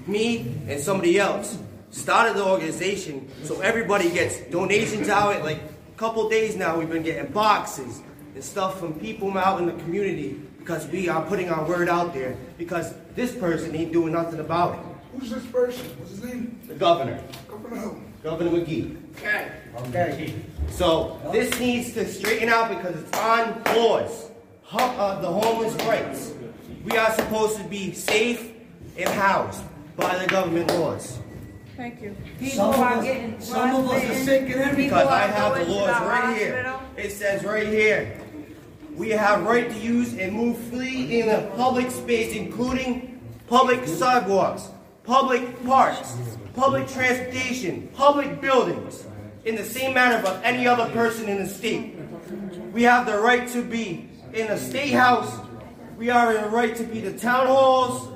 Me 0.06 0.54
and 0.66 0.80
somebody 0.80 1.18
else 1.18 1.58
started 1.90 2.36
the 2.36 2.44
organization 2.44 3.30
so 3.44 3.60
everybody 3.60 4.10
gets 4.10 4.40
donations 4.50 5.08
out. 5.10 5.44
Like 5.44 5.60
couple 5.96 6.28
days 6.28 6.56
now, 6.56 6.78
we've 6.78 6.90
been 6.90 7.02
getting 7.02 7.30
boxes 7.32 8.02
and 8.34 8.42
stuff 8.42 8.78
from 8.78 8.98
people 8.98 9.36
out 9.38 9.60
in 9.60 9.66
the 9.66 9.72
community 9.84 10.40
because 10.58 10.86
we 10.88 11.08
are 11.08 11.24
putting 11.26 11.50
our 11.50 11.64
word 11.66 11.88
out 11.88 12.12
there 12.14 12.36
because 12.58 12.94
this 13.14 13.34
person 13.34 13.74
ain't 13.76 13.92
doing 13.92 14.12
nothing 14.12 14.40
about 14.40 14.74
it. 14.78 14.80
Who's 15.18 15.30
this 15.30 15.46
person? 15.46 15.86
What's 15.98 16.10
his 16.12 16.24
name? 16.24 16.58
The 16.66 16.74
governor, 16.74 17.22
Governor 17.48 17.76
who? 17.76 18.00
Governor 18.22 18.50
McGee. 18.50 18.96
Okay. 19.16 19.52
Okay. 19.88 20.34
So 20.70 21.20
this 21.30 21.58
needs 21.60 21.92
to 21.92 22.06
straighten 22.10 22.48
out 22.48 22.68
because 22.70 23.00
it's 23.00 23.18
on 23.18 23.62
laws, 23.76 24.30
Ho- 24.64 24.78
uh, 24.78 25.20
the 25.20 25.28
homeless 25.28 25.74
rights. 25.86 26.32
We 26.84 26.96
are 26.96 27.12
supposed 27.12 27.58
to 27.58 27.64
be 27.64 27.92
safe 27.92 28.50
and 28.98 29.08
housed 29.10 29.62
by 29.96 30.18
the 30.18 30.26
government 30.26 30.68
laws. 30.72 31.18
People 32.38 32.61
are 32.61 33.02
getting 33.02 33.40
some 33.40 33.75
of 33.75 33.90
us 33.90 34.04
are 34.04 34.14
sick 34.14 34.43
and 34.43 34.61
everything. 34.61 34.90
Because 34.90 35.09
I 35.09 35.26
have 35.26 35.59
the 35.59 35.64
laws 35.73 36.00
right 36.02 36.37
here. 36.37 36.75
It 36.97 37.11
says 37.11 37.45
right 37.45 37.66
here. 37.66 38.21
We 38.95 39.11
have 39.11 39.43
right 39.43 39.69
to 39.69 39.78
use 39.78 40.14
and 40.14 40.33
move 40.33 40.57
freely 40.57 41.21
in 41.21 41.28
a 41.28 41.50
public 41.57 41.90
space, 41.90 42.37
including 42.37 43.21
public 43.49 43.88
sidewalks, 43.88 44.69
public 45.02 45.64
parks, 45.66 46.16
public 46.54 46.87
transportation, 46.87 47.88
public 47.95 48.40
buildings, 48.40 49.04
in 49.45 49.57
the 49.57 49.64
same 49.64 49.95
manner 49.95 50.25
of 50.25 50.40
any 50.45 50.69
other 50.69 50.88
person 50.93 51.28
in 51.28 51.38
the 51.38 51.49
state. 51.49 51.97
We 52.73 52.85
have 52.85 53.04
the 53.07 53.19
right 53.19 53.49
to 53.49 53.62
be 53.62 54.09
in 54.33 54.47
a 54.47 54.57
state 54.57 54.93
house. 54.93 55.40
We 55.99 56.11
are 56.11 56.37
in 56.37 56.43
the 56.43 56.50
right 56.50 56.75
to 56.76 56.85
be 56.85 57.00
the 57.00 57.19
town 57.19 57.49
halls, 57.49 58.13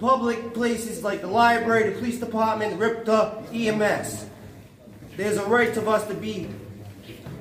public 0.00 0.54
places 0.54 1.04
like 1.04 1.20
the 1.20 1.26
library, 1.26 1.90
the 1.90 1.98
police 1.98 2.18
department, 2.18 2.80
RIPTA, 2.80 3.44
EMS. 3.52 4.26
There's 5.16 5.36
a 5.36 5.44
right 5.44 5.76
of 5.76 5.86
us 5.88 6.06
to 6.08 6.14
be. 6.14 6.48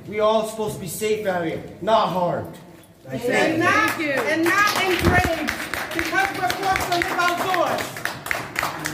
We 0.08 0.20
all 0.20 0.48
supposed 0.48 0.76
to 0.76 0.82
be 0.82 0.88
safe 0.88 1.26
out 1.26 1.46
here, 1.46 1.64
not 1.82 2.10
harmed. 2.10 2.58
And 3.08 3.60
not, 3.60 4.00
and 4.00 4.44
not 4.44 4.84
engraved 4.84 5.52
because 5.94 6.38
we're 6.38 6.50
forced 6.50 6.92
to 6.92 6.98
live 6.98 7.06
outdoors. 7.18 7.86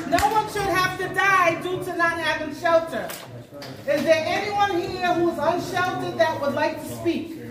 No 0.10 0.18
one 0.30 0.48
should 0.54 0.62
have 0.62 0.86
have 0.98 1.10
to 1.10 1.16
die 1.16 1.62
due 1.62 1.84
to 1.84 1.98
not 1.98 2.20
having 2.20 2.56
shelter. 2.56 3.08
Is 3.88 4.04
there 4.04 4.24
anyone 4.26 4.80
here 4.80 5.14
who's 5.14 5.38
unsheltered 5.38 6.18
that 6.20 6.40
would 6.42 6.54
like 6.54 6.82
to 6.82 6.96
speak? 6.96 7.45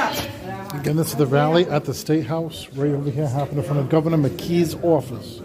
Again, 0.00 0.96
this 0.96 1.08
is 1.08 1.16
the 1.16 1.26
rally 1.26 1.66
at 1.66 1.84
the 1.84 1.92
State 1.92 2.24
House, 2.26 2.68
right 2.74 2.90
over 2.92 3.10
here, 3.10 3.28
happening 3.28 3.58
in 3.58 3.64
front 3.64 3.80
of 3.80 3.90
Governor 3.90 4.16
McKee's 4.16 4.74
office. 4.76 5.40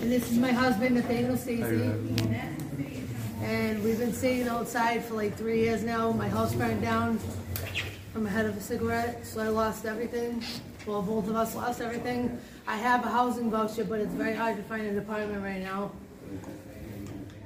And 0.00 0.10
this 0.10 0.30
is 0.30 0.38
my 0.38 0.52
husband, 0.52 0.94
Nathaniel 0.94 1.36
Stacy. 1.36 1.90
And 3.42 3.84
we've 3.84 3.98
been 3.98 4.14
sitting 4.14 4.48
outside 4.48 5.04
for 5.04 5.14
like 5.14 5.36
three 5.36 5.60
years 5.60 5.82
now. 5.82 6.12
My 6.12 6.28
house 6.28 6.54
burned 6.54 6.80
down 6.80 7.18
from 8.14 8.26
a 8.26 8.30
head 8.30 8.46
of 8.46 8.56
a 8.56 8.60
cigarette, 8.60 9.26
so 9.26 9.42
I 9.42 9.48
lost 9.48 9.84
everything. 9.84 10.42
Well, 10.86 11.02
both 11.02 11.28
of 11.28 11.36
us 11.36 11.54
lost 11.54 11.82
everything. 11.82 12.40
I 12.66 12.76
have 12.76 13.04
a 13.04 13.10
housing 13.10 13.50
voucher, 13.50 13.84
but 13.84 14.00
it's 14.00 14.14
very 14.14 14.34
hard 14.34 14.56
to 14.56 14.62
find 14.62 14.86
an 14.86 14.96
apartment 14.96 15.42
right 15.42 15.60
now. 15.60 15.92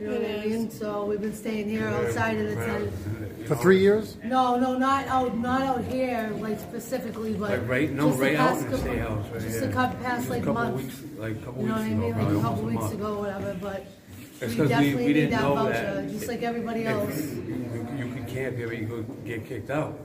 You 0.00 0.06
know 0.06 0.20
what 0.20 0.30
I 0.30 0.44
mean? 0.46 0.70
So 0.70 1.04
we've 1.06 1.20
been 1.20 1.34
staying 1.34 1.68
here 1.68 1.88
outside 1.88 2.38
of 2.38 2.50
the 2.50 2.66
not, 2.66 3.48
For 3.48 3.56
three 3.56 3.80
years? 3.80 4.16
no, 4.22 4.56
no, 4.56 4.76
not 4.78 5.06
out, 5.08 5.36
not 5.38 5.62
out 5.62 5.84
here, 5.84 6.30
like 6.38 6.60
specifically, 6.60 7.32
but. 7.34 7.50
Like 7.50 7.68
right, 7.68 7.90
no, 7.90 8.06
just 8.08 8.18
the 8.18 8.24
right 8.24 8.36
out 8.36 8.48
past 8.50 8.64
in 8.64 8.70
the 8.70 8.76
couple- 8.76 8.92
state 8.92 9.00
house, 9.00 9.26
right? 9.32 9.40
Just 9.42 9.60
yeah. 9.62 9.68
a 9.68 9.72
couple, 9.72 10.04
past 10.04 10.30
like 10.30 10.44
couple 10.44 10.54
month. 10.54 10.76
weeks, 10.82 11.02
like 11.18 11.32
a 11.32 11.34
couple 11.44 11.62
You 11.62 11.68
know 11.68 11.74
what 11.74 11.82
weeks 11.82 11.90
I 11.90 11.96
ago, 11.96 12.00
mean, 12.00 12.12
like 12.12 12.18
probably 12.18 12.38
a 12.38 12.42
couple 12.42 12.48
almost 12.48 12.62
a 12.62 12.66
weeks 12.66 12.80
month. 12.82 12.94
ago, 12.94 13.18
whatever, 13.18 13.56
but 13.60 13.86
It's 14.40 14.40
we 14.40 14.46
'cause 14.46 14.56
we- 14.58 14.68
definitely 14.68 14.94
we 14.94 15.06
need 15.06 15.12
didn't 15.14 15.30
that 15.32 15.42
know 15.42 15.54
voucher, 15.54 15.72
that 15.94 16.10
just 16.10 16.28
like 16.28 16.42
everybody 16.42 16.84
else. 16.86 17.32
You, 17.34 17.88
you 17.98 18.12
can 18.14 18.24
camp 18.26 18.56
here, 18.56 18.72
you 18.72 18.86
could 18.86 19.24
get 19.26 19.46
kicked 19.48 19.70
out. 19.70 19.98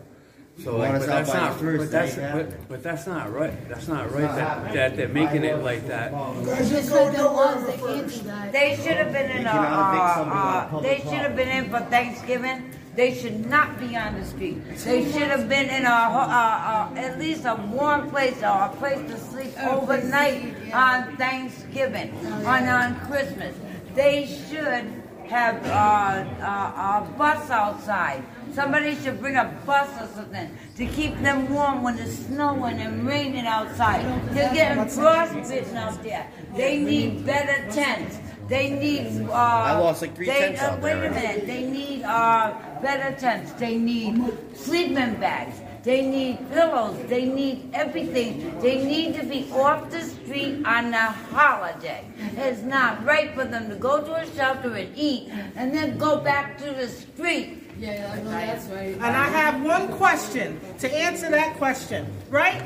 So 0.59 0.77
like, 0.77 0.91
but 0.99 1.07
that's 1.07 1.33
not, 1.33 1.57
Thursday, 1.57 1.77
but 1.77 1.91
that's, 1.91 2.15
but, 2.15 2.69
but 2.69 2.83
that's 2.83 3.07
not 3.07 3.33
right. 3.33 3.69
That's 3.69 3.87
not 3.87 4.11
right 4.11 4.35
that, 4.35 4.73
that 4.73 4.95
they're 4.97 5.07
making 5.07 5.43
it 5.43 5.63
like 5.63 5.87
that. 5.87 6.11
Just 6.45 6.69
just 6.71 6.91
like 6.91 7.11
the 7.11 7.17
nowhere 7.17 7.55
laws, 7.55 7.65
they 7.65 7.77
can't 7.77 8.11
first. 8.11 8.23
do. 8.23 8.51
They 8.51 8.75
should 8.75 8.97
have 8.97 9.11
been 9.11 9.31
in 9.31 9.47
a, 9.47 9.49
uh, 9.49 10.69
uh, 10.71 10.79
they 10.81 10.99
should 10.99 11.25
have 11.25 11.35
been 11.35 11.49
in 11.49 11.71
for 11.71 11.79
Thanksgiving. 11.89 12.69
They 12.95 13.15
should 13.15 13.49
not 13.49 13.79
be 13.79 13.97
on 13.97 14.13
the 14.13 14.23
street. 14.23 14.63
They 14.85 15.11
should 15.11 15.23
have 15.23 15.49
been 15.49 15.69
in 15.69 15.85
a, 15.85 15.89
uh, 15.89 16.91
uh, 16.93 16.99
at 16.99 17.17
least 17.17 17.45
a 17.45 17.55
warm 17.55 18.11
place 18.11 18.37
or 18.43 18.61
a 18.61 18.69
place 18.77 18.99
to 19.09 19.17
sleep 19.17 19.57
overnight 19.59 20.71
on 20.71 21.17
Thanksgiving, 21.17 22.13
on, 22.45 22.67
on 22.67 22.99
Christmas. 23.07 23.55
They 23.95 24.27
should 24.27 25.02
have, 25.33 25.65
uh, 25.65 26.45
uh, 26.45 27.05
a 27.05 27.17
bus 27.17 27.49
outside. 27.49 28.23
Somebody 28.53 28.95
should 29.01 29.19
bring 29.19 29.35
a 29.35 29.45
bus 29.65 29.89
or 29.99 30.07
something 30.13 30.47
to 30.77 30.85
keep 30.85 31.19
them 31.21 31.51
warm 31.51 31.81
when 31.81 31.97
it's 31.97 32.13
snowing 32.27 32.77
and 32.79 33.07
raining 33.07 33.47
outside. 33.47 34.05
They're 34.35 34.53
getting 34.53 34.87
frostbitten 34.87 35.75
out 35.75 36.03
there. 36.03 36.27
They 36.55 36.77
need 36.77 37.25
better 37.25 37.71
tents. 37.71 38.19
They 38.47 38.69
need. 38.69 39.27
Uh, 39.27 39.33
I 39.33 39.79
lost 39.79 40.03
like 40.03 40.15
three 40.15 40.27
they, 40.27 40.39
tents 40.39 40.61
uh, 40.61 40.65
out 40.65 40.81
wait 40.81 40.93
there 40.93 41.05
a 41.05 41.09
minute. 41.09 41.47
They 41.47 41.65
need 41.65 42.03
uh, 42.03 42.53
better 42.81 43.17
tents. 43.17 43.53
They 43.53 43.77
need 43.77 44.21
sleeping 44.55 45.15
bags. 45.17 45.57
They 45.83 46.01
need 46.01 46.37
pillows. 46.51 46.97
They 47.07 47.25
need 47.25 47.69
everything. 47.73 48.57
They 48.61 48.83
need 48.83 49.15
to 49.15 49.25
be 49.25 49.51
off 49.51 49.91
the 49.91 50.01
street 50.01 50.65
on 50.65 50.93
a 50.93 51.11
holiday. 51.11 52.05
It's 52.37 52.61
not 52.61 53.03
right 53.05 53.33
for 53.35 53.43
them 53.43 53.69
to 53.69 53.75
go 53.75 54.01
to 54.01 54.15
a 54.15 54.25
shelter 54.33 54.73
and 54.73 54.97
eat 54.97 55.29
and 55.57 55.73
then 55.73 55.97
go 55.97 56.17
back 56.19 56.57
to 56.59 56.71
the 56.71 56.87
street. 56.87 57.59
Yeah, 57.77 58.09
I 58.13 58.21
know 58.21 58.31
that's 58.31 58.67
right. 58.67 58.93
And 58.93 59.03
I 59.03 59.27
have 59.27 59.61
one 59.61 59.89
question 59.97 60.59
to 60.79 60.93
answer 60.95 61.29
that 61.29 61.57
question, 61.57 62.05
right? 62.29 62.63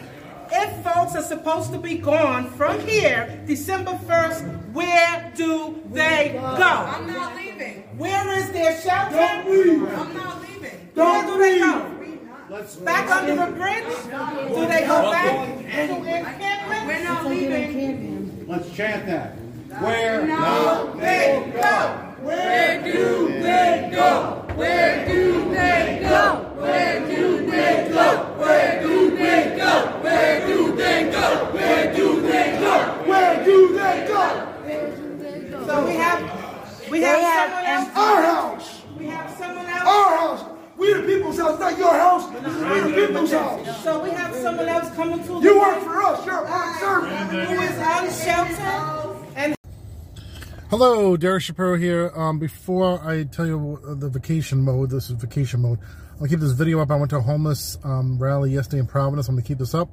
If 0.52 0.84
folks 0.84 1.16
are 1.16 1.24
supposed 1.24 1.74
to 1.74 1.80
be 1.80 1.98
gone 1.98 2.52
from 2.52 2.80
here 2.82 3.42
December 3.48 4.00
1st, 4.06 4.74
where 4.74 5.34
do 5.36 5.82
they 5.92 6.34
go? 6.36 6.46
I'm 6.46 7.08
not 7.08 7.36
leaving. 7.36 7.84
Where 7.98 8.38
is 8.38 8.52
their 8.52 8.80
shelter? 8.80 9.16
Don't 9.18 9.50
leave. 9.50 9.84
I'm 9.92 10.14
not 10.14 10.42
leaving. 10.42 10.90
Where 10.94 11.26
do 11.26 11.38
they 11.38 11.60
go? 11.60 11.66
Let's, 11.66 11.67
Back 12.50 13.12
under 13.12 13.36
the 13.46 13.52
bridge? 13.58 13.84
Do 13.84 14.68
they 14.68 14.88
go 14.88 15.12
back 15.12 15.36
to 15.36 15.60
encampment? 15.60 16.88
We're 16.88 17.04
not 17.04 17.26
leaving. 17.26 18.48
let's 18.48 18.72
chant 18.74 19.06
that. 19.08 19.36
Where? 19.84 20.26
No, 20.26 20.96
They 20.98 21.52
go. 21.54 22.16
Where 22.22 22.82
do 22.82 23.28
they 23.42 23.90
go? 23.94 24.46
Where 24.56 25.06
do 25.06 25.50
they 25.50 26.00
go? 26.02 26.54
Where 26.56 27.06
do 27.06 27.52
they 27.52 27.90
go? 27.92 28.34
Where 28.38 28.82
do 28.82 29.18
they 29.18 29.58
go? 29.58 30.00
Where 30.02 30.48
do 30.48 30.76
they 30.78 31.12
go? 31.12 31.52
Where 31.52 31.94
do 31.94 32.22
they 32.22 32.60
go? 32.62 32.80
Where 33.06 33.44
do 33.44 33.78
they 33.78 34.08
go? 34.08 35.66
So 35.68 35.86
we 35.86 35.96
have, 35.96 36.90
we 36.90 37.00
They 37.02 37.06
have 37.08 37.50
have 37.50 37.98
Our 37.98 38.22
house. 38.22 38.82
We 38.98 39.08
have 39.08 39.38
someone 39.38 39.66
else. 39.66 39.86
Our 39.86 40.18
house. 40.18 40.58
We 40.78 40.94
the 40.94 41.02
people's 41.38 41.60
house, 41.60 41.60
not 41.60 41.78
your 41.78 41.94
house. 41.94 42.30
This 42.32 42.54
is 42.56 42.86
we 42.86 42.92
the 42.92 43.08
people's 43.08 43.32
house. 43.32 43.84
So 43.84 44.04
we 44.04 44.10
have 44.12 44.36
someone 44.36 44.68
else 44.68 44.96
coming 44.96 45.24
to. 45.24 45.42
You 45.42 45.60
work 45.60 45.84
for 45.84 46.04
us. 46.04 46.26
You're 46.26 46.44
a 46.44 46.76
servant. 46.80 47.32
Who 47.32 47.62
is 47.62 47.78
unsheltered 47.78 49.28
and 49.36 49.56
Hello, 50.70 51.16
Derek 51.16 51.44
Shapiro 51.44 51.78
here. 51.78 52.12
Um, 52.16 52.40
before 52.40 53.02
I 53.08 53.24
tell 53.24 53.46
you 53.46 53.80
the 54.00 54.10
vacation 54.10 54.62
mode, 54.62 54.90
this 54.90 55.10
is 55.10 55.16
vacation 55.16 55.62
mode. 55.62 55.80
I'll 56.20 56.28
keep 56.28 56.40
this 56.40 56.52
video 56.54 56.80
up. 56.80 56.90
I 56.92 56.96
went 56.96 57.12
to 57.12 57.18
a 57.18 57.22
homeless 57.22 57.78
um, 57.84 58.18
rally 58.18 58.52
yesterday 58.52 58.80
in 58.80 58.88
Providence. 58.88 59.28
I'm 59.30 59.36
going 59.36 59.44
to 59.44 59.48
keep 59.48 59.60
this 59.60 59.76
up. 59.76 59.90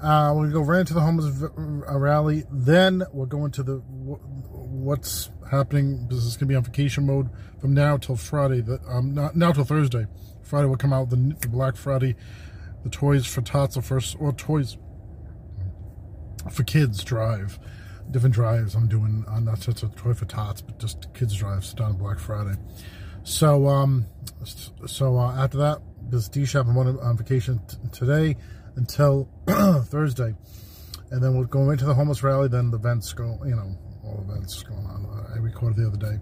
Uh, 0.00 0.32
we're 0.34 0.42
going 0.42 0.50
to 0.50 0.54
go 0.54 0.62
right 0.62 0.80
into 0.80 0.94
the 0.94 1.00
homeless 1.00 1.26
v- 1.26 1.46
uh, 1.88 1.98
rally. 1.98 2.44
Then 2.50 3.02
we're 3.12 3.26
going 3.26 3.50
to 3.52 3.62
the 3.62 3.76
wh- 3.76 4.54
what's 4.54 5.30
happening. 5.50 6.06
This 6.08 6.18
is 6.18 6.36
going 6.36 6.40
to 6.40 6.46
be 6.46 6.54
on 6.54 6.62
vacation 6.64 7.06
mode 7.06 7.28
from 7.60 7.74
now 7.74 7.96
till 7.96 8.16
Friday. 8.16 8.60
The, 8.62 8.80
um, 8.88 9.14
not 9.14 9.36
now 9.36 9.52
till 9.52 9.64
Thursday. 9.64 10.06
Friday 10.42 10.66
will 10.66 10.76
come 10.76 10.92
out 10.92 11.10
the, 11.10 11.16
the 11.40 11.48
Black 11.48 11.76
Friday, 11.76 12.16
the 12.82 12.90
Toys 12.90 13.26
for 13.26 13.42
Tots 13.42 13.76
or 13.76 13.82
first 13.82 14.16
or 14.18 14.32
Toys 14.32 14.76
for 16.50 16.64
Kids 16.64 17.02
drive. 17.04 17.58
Different 18.10 18.34
drives 18.34 18.74
I'm 18.74 18.88
doing, 18.88 19.24
uh, 19.28 19.40
not 19.40 19.60
just 19.60 19.82
a 19.82 19.88
Toy 19.88 20.12
for 20.12 20.24
Tots, 20.24 20.60
but 20.60 20.78
just 20.78 21.12
kids 21.14 21.34
drives 21.34 21.72
down 21.72 21.96
Black 21.96 22.18
Friday. 22.18 22.58
So, 23.24 23.68
um, 23.68 24.06
so 24.86 25.16
uh, 25.16 25.32
after 25.36 25.58
that, 25.58 25.78
this 26.10 26.28
D 26.28 26.44
shop 26.44 26.66
I'm 26.66 26.76
on, 26.76 26.98
on 26.98 27.16
vacation 27.16 27.60
today 27.92 28.36
until 28.74 29.28
Thursday, 29.46 30.34
and 31.10 31.22
then 31.22 31.36
we'll 31.36 31.46
go 31.46 31.70
into 31.70 31.84
the 31.84 31.94
homeless 31.94 32.22
rally. 32.22 32.48
Then 32.48 32.70
the 32.70 32.78
events 32.78 33.12
go, 33.12 33.38
you 33.44 33.54
know, 33.54 33.78
all 34.04 34.26
events 34.28 34.62
going 34.62 34.84
on. 34.86 35.26
I 35.32 35.38
recorded 35.38 35.78
the 35.78 35.86
other 35.86 35.96
day, 35.96 36.18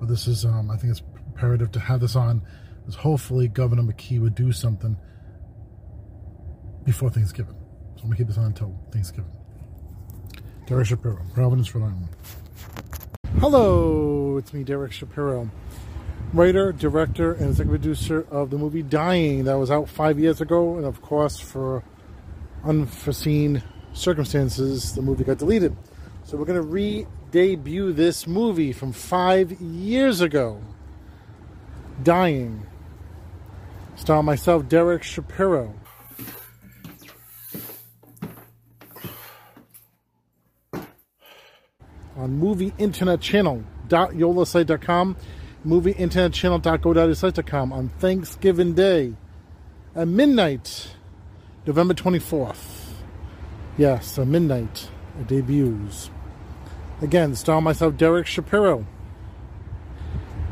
but 0.00 0.08
this 0.08 0.26
is, 0.26 0.44
um, 0.44 0.70
I 0.70 0.76
think 0.76 0.92
it's 0.92 1.02
imperative 1.26 1.70
to 1.72 1.80
have 1.80 2.00
this 2.00 2.16
on, 2.16 2.42
because 2.88 3.02
hopefully 3.02 3.48
Governor 3.48 3.82
McKee 3.82 4.18
would 4.18 4.34
do 4.34 4.50
something 4.50 4.96
before 6.86 7.10
Thanksgiving. 7.10 7.54
So 7.96 8.02
I'm 8.02 8.04
gonna 8.04 8.16
keep 8.16 8.28
this 8.28 8.38
on 8.38 8.46
until 8.46 8.74
Thanksgiving. 8.90 9.30
Derek 10.66 10.86
Shapiro, 10.86 11.22
Providence, 11.34 11.74
Rhode 11.74 11.84
Island. 11.84 12.08
Hello, 13.40 14.38
it's 14.38 14.54
me, 14.54 14.64
Derek 14.64 14.92
Shapiro, 14.92 15.50
writer, 16.32 16.72
director, 16.72 17.34
and 17.34 17.50
executive 17.50 17.82
producer 17.82 18.26
of 18.30 18.48
the 18.48 18.56
movie 18.56 18.82
Dying 18.82 19.44
that 19.44 19.58
was 19.58 19.70
out 19.70 19.90
five 19.90 20.18
years 20.18 20.40
ago, 20.40 20.78
and 20.78 20.86
of 20.86 21.02
course, 21.02 21.38
for 21.38 21.84
unforeseen 22.64 23.62
circumstances, 23.92 24.94
the 24.94 25.02
movie 25.02 25.24
got 25.24 25.36
deleted. 25.36 25.76
So 26.24 26.38
we're 26.38 26.46
going 26.46 26.60
to 26.60 26.66
re-debut 26.66 27.92
this 27.92 28.26
movie 28.26 28.72
from 28.72 28.92
five 28.92 29.60
years 29.60 30.22
ago, 30.22 30.62
Dying. 32.02 32.64
Star 33.98 34.22
myself, 34.22 34.68
Derek 34.68 35.02
Shapiro. 35.02 35.74
on 42.16 42.32
movie 42.32 42.74
internet 42.78 43.20
channel 43.20 43.62
yolasite.com 43.88 45.16
movie 45.62 45.92
internet 45.92 46.32
channel 46.32 46.60
site.com 47.14 47.72
on 47.72 47.88
thanksgiving 48.00 48.74
day 48.74 49.14
at 49.94 50.08
midnight 50.08 50.96
november 51.64 51.94
24th 51.94 52.90
yes 53.76 54.18
at 54.18 54.26
midnight 54.26 54.90
it 55.20 55.26
debuts. 55.26 56.10
Again 57.02 57.34
star 57.34 57.60
myself 57.60 57.96
derek 57.96 58.26
shapiro. 58.26 58.86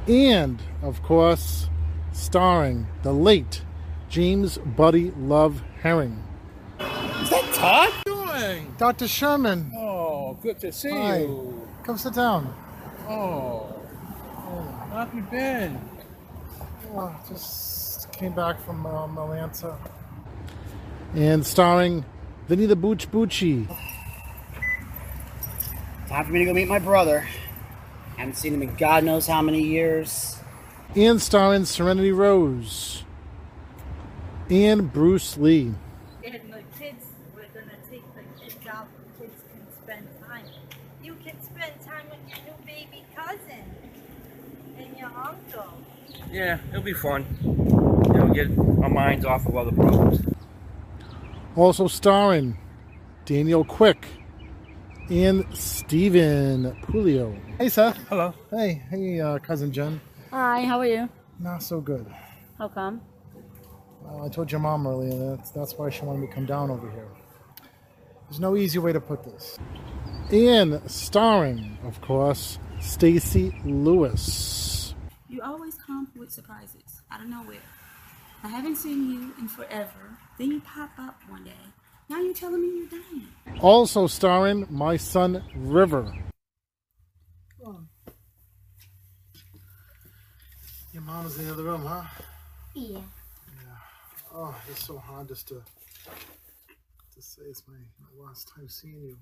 And 0.08 0.62
of 0.82 1.02
course 1.02 1.68
starring 2.16 2.86
the 3.02 3.12
late 3.12 3.60
james 4.08 4.56
buddy 4.58 5.10
love 5.18 5.62
herring 5.82 6.22
Is 6.80 7.28
that 7.30 7.50
Todd? 7.52 7.92
doing? 8.06 8.74
dr 8.78 9.06
sherman 9.06 9.70
Oh, 9.76 10.38
good 10.42 10.58
to 10.60 10.72
see 10.72 10.90
Hi. 10.90 11.18
you. 11.20 11.68
come 11.84 11.98
sit 11.98 12.14
down 12.14 12.54
Oh, 13.08 13.72
how 14.90 15.04
have 15.04 15.14
you 15.14 15.22
been? 15.22 15.78
Oh, 16.92 17.14
just 17.28 18.10
came 18.12 18.32
back 18.32 18.60
from 18.64 18.84
um, 18.84 19.16
Atlanta. 19.16 19.76
And 21.14 21.46
starring 21.46 22.04
Vinny 22.48 22.66
the 22.66 22.74
Booch 22.74 23.08
Bucci. 23.12 23.68
Time 26.08 26.24
for 26.26 26.32
me 26.32 26.40
to 26.40 26.44
go 26.46 26.52
meet 26.52 26.66
my 26.66 26.80
brother. 26.80 27.20
Haven't 28.16 28.36
seen 28.36 28.54
him 28.54 28.62
in 28.62 28.74
God 28.74 29.04
knows 29.04 29.28
how 29.28 29.40
many 29.40 29.62
years. 29.62 30.36
And 30.96 31.20
starring 31.20 31.66
Serenity 31.66 32.10
Rose. 32.10 33.04
And 34.48 34.90
Bruce 34.90 35.36
Lee. 35.36 35.74
And 36.24 36.34
the 36.50 36.62
kids, 36.78 37.04
we're 37.34 37.42
gonna 37.52 37.76
take 37.90 38.02
the 38.14 38.22
kids 38.40 38.66
out. 38.66 38.88
The 39.18 39.26
kids 39.26 39.42
can 39.52 39.66
spend 39.82 40.08
time. 40.26 40.46
You 41.02 41.14
can 41.22 41.42
spend 41.42 41.72
time 41.84 42.06
with 42.08 42.20
your 42.26 42.38
new 42.46 42.64
baby 42.64 43.04
cousin 43.14 43.62
and 44.78 44.96
your 44.96 45.10
uncle. 45.14 45.74
Yeah, 46.32 46.60
it'll 46.70 46.80
be 46.80 46.94
fun. 46.94 47.26
It'll 48.14 48.32
get 48.32 48.48
our 48.82 48.88
minds 48.88 49.26
off 49.26 49.44
of 49.44 49.54
other 49.54 49.72
problems. 49.72 50.22
Also 51.56 51.88
starring 51.88 52.56
Daniel 53.26 53.64
Quick 53.64 54.06
and 55.10 55.44
Stephen 55.54 56.74
Pulio. 56.84 57.38
Hey, 57.58 57.68
Seth. 57.68 57.98
Hello. 58.08 58.32
Hey, 58.50 58.82
hey, 58.88 59.20
uh, 59.20 59.38
cousin 59.40 59.70
Jen. 59.72 60.00
Hi, 60.30 60.64
how 60.64 60.80
are 60.80 60.86
you? 60.86 61.08
Not 61.38 61.62
so 61.62 61.80
good. 61.80 62.06
How 62.58 62.68
come? 62.68 63.00
Well, 64.02 64.24
I 64.24 64.28
told 64.28 64.50
your 64.50 64.60
mom 64.60 64.86
earlier 64.86 65.36
that's 65.36 65.50
that's 65.50 65.74
why 65.74 65.90
she 65.90 66.04
wanted 66.04 66.20
me 66.20 66.26
to 66.26 66.32
come 66.32 66.46
down 66.46 66.70
over 66.70 66.90
here. 66.90 67.08
There's 68.28 68.40
no 68.40 68.56
easy 68.56 68.78
way 68.78 68.92
to 68.92 69.00
put 69.00 69.22
this. 69.22 69.56
And 70.32 70.80
starring, 70.90 71.78
of 71.84 72.00
course, 72.00 72.58
Stacy 72.80 73.54
Lewis. 73.64 74.94
You 75.28 75.42
always 75.42 75.76
come 75.76 76.08
with 76.16 76.32
surprises 76.32 77.02
out 77.10 77.20
of 77.20 77.28
nowhere. 77.28 77.58
I 78.42 78.48
haven't 78.48 78.76
seen 78.76 79.10
you 79.10 79.34
in 79.38 79.48
forever. 79.48 80.18
Then 80.38 80.50
you 80.50 80.60
pop 80.60 80.90
up 80.98 81.20
one 81.28 81.44
day. 81.44 81.52
Now 82.08 82.20
you're 82.20 82.34
telling 82.34 82.62
me 82.62 82.78
you're 82.78 82.88
dying. 82.88 83.60
Also 83.60 84.06
starring 84.06 84.66
my 84.70 84.96
son 84.96 85.42
River. 85.54 86.12
Your 91.06 91.14
mom's 91.14 91.38
in 91.38 91.46
the 91.46 91.52
other 91.52 91.62
room, 91.62 91.84
huh? 91.84 92.02
Yeah. 92.74 92.98
Yeah. 92.98 93.02
Oh, 94.34 94.54
it's 94.68 94.84
so 94.84 94.98
hard 94.98 95.28
just 95.28 95.46
to 95.48 95.62
to 97.14 97.22
say 97.22 97.42
it's 97.48 97.62
my, 97.68 97.74
my 97.74 98.26
last 98.26 98.50
time 98.54 98.68
seeing 98.68 99.00
you. 99.02 99.16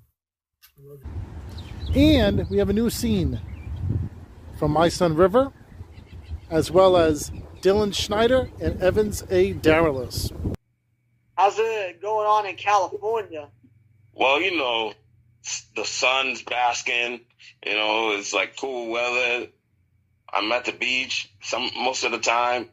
I 0.78 0.88
love 0.88 1.00
you. 1.94 2.00
And 2.00 2.48
we 2.48 2.58
have 2.58 2.70
a 2.70 2.72
new 2.72 2.88
scene 2.88 3.38
from 4.58 4.70
my 4.70 4.88
son 4.88 5.14
River, 5.14 5.52
as 6.50 6.70
well 6.70 6.96
as 6.96 7.30
Dylan 7.60 7.94
Schneider 7.94 8.50
and 8.60 8.80
Evans 8.82 9.22
A. 9.30 9.54
Daralis. 9.54 10.32
How's 11.36 11.58
it 11.58 12.00
going 12.00 12.26
on 12.26 12.46
in 12.46 12.56
California? 12.56 13.48
Well, 14.14 14.40
you 14.40 14.56
know, 14.56 14.94
the 15.76 15.84
sun's 15.84 16.42
basking. 16.42 17.20
You 17.66 17.74
know, 17.74 18.12
it's 18.12 18.32
like 18.32 18.56
cool 18.56 18.90
weather. 18.90 19.48
I'm 20.34 20.50
at 20.52 20.64
the 20.64 20.72
beach 20.72 21.32
some 21.40 21.70
most 21.76 22.04
of 22.04 22.10
the 22.10 22.18
time, 22.18 22.68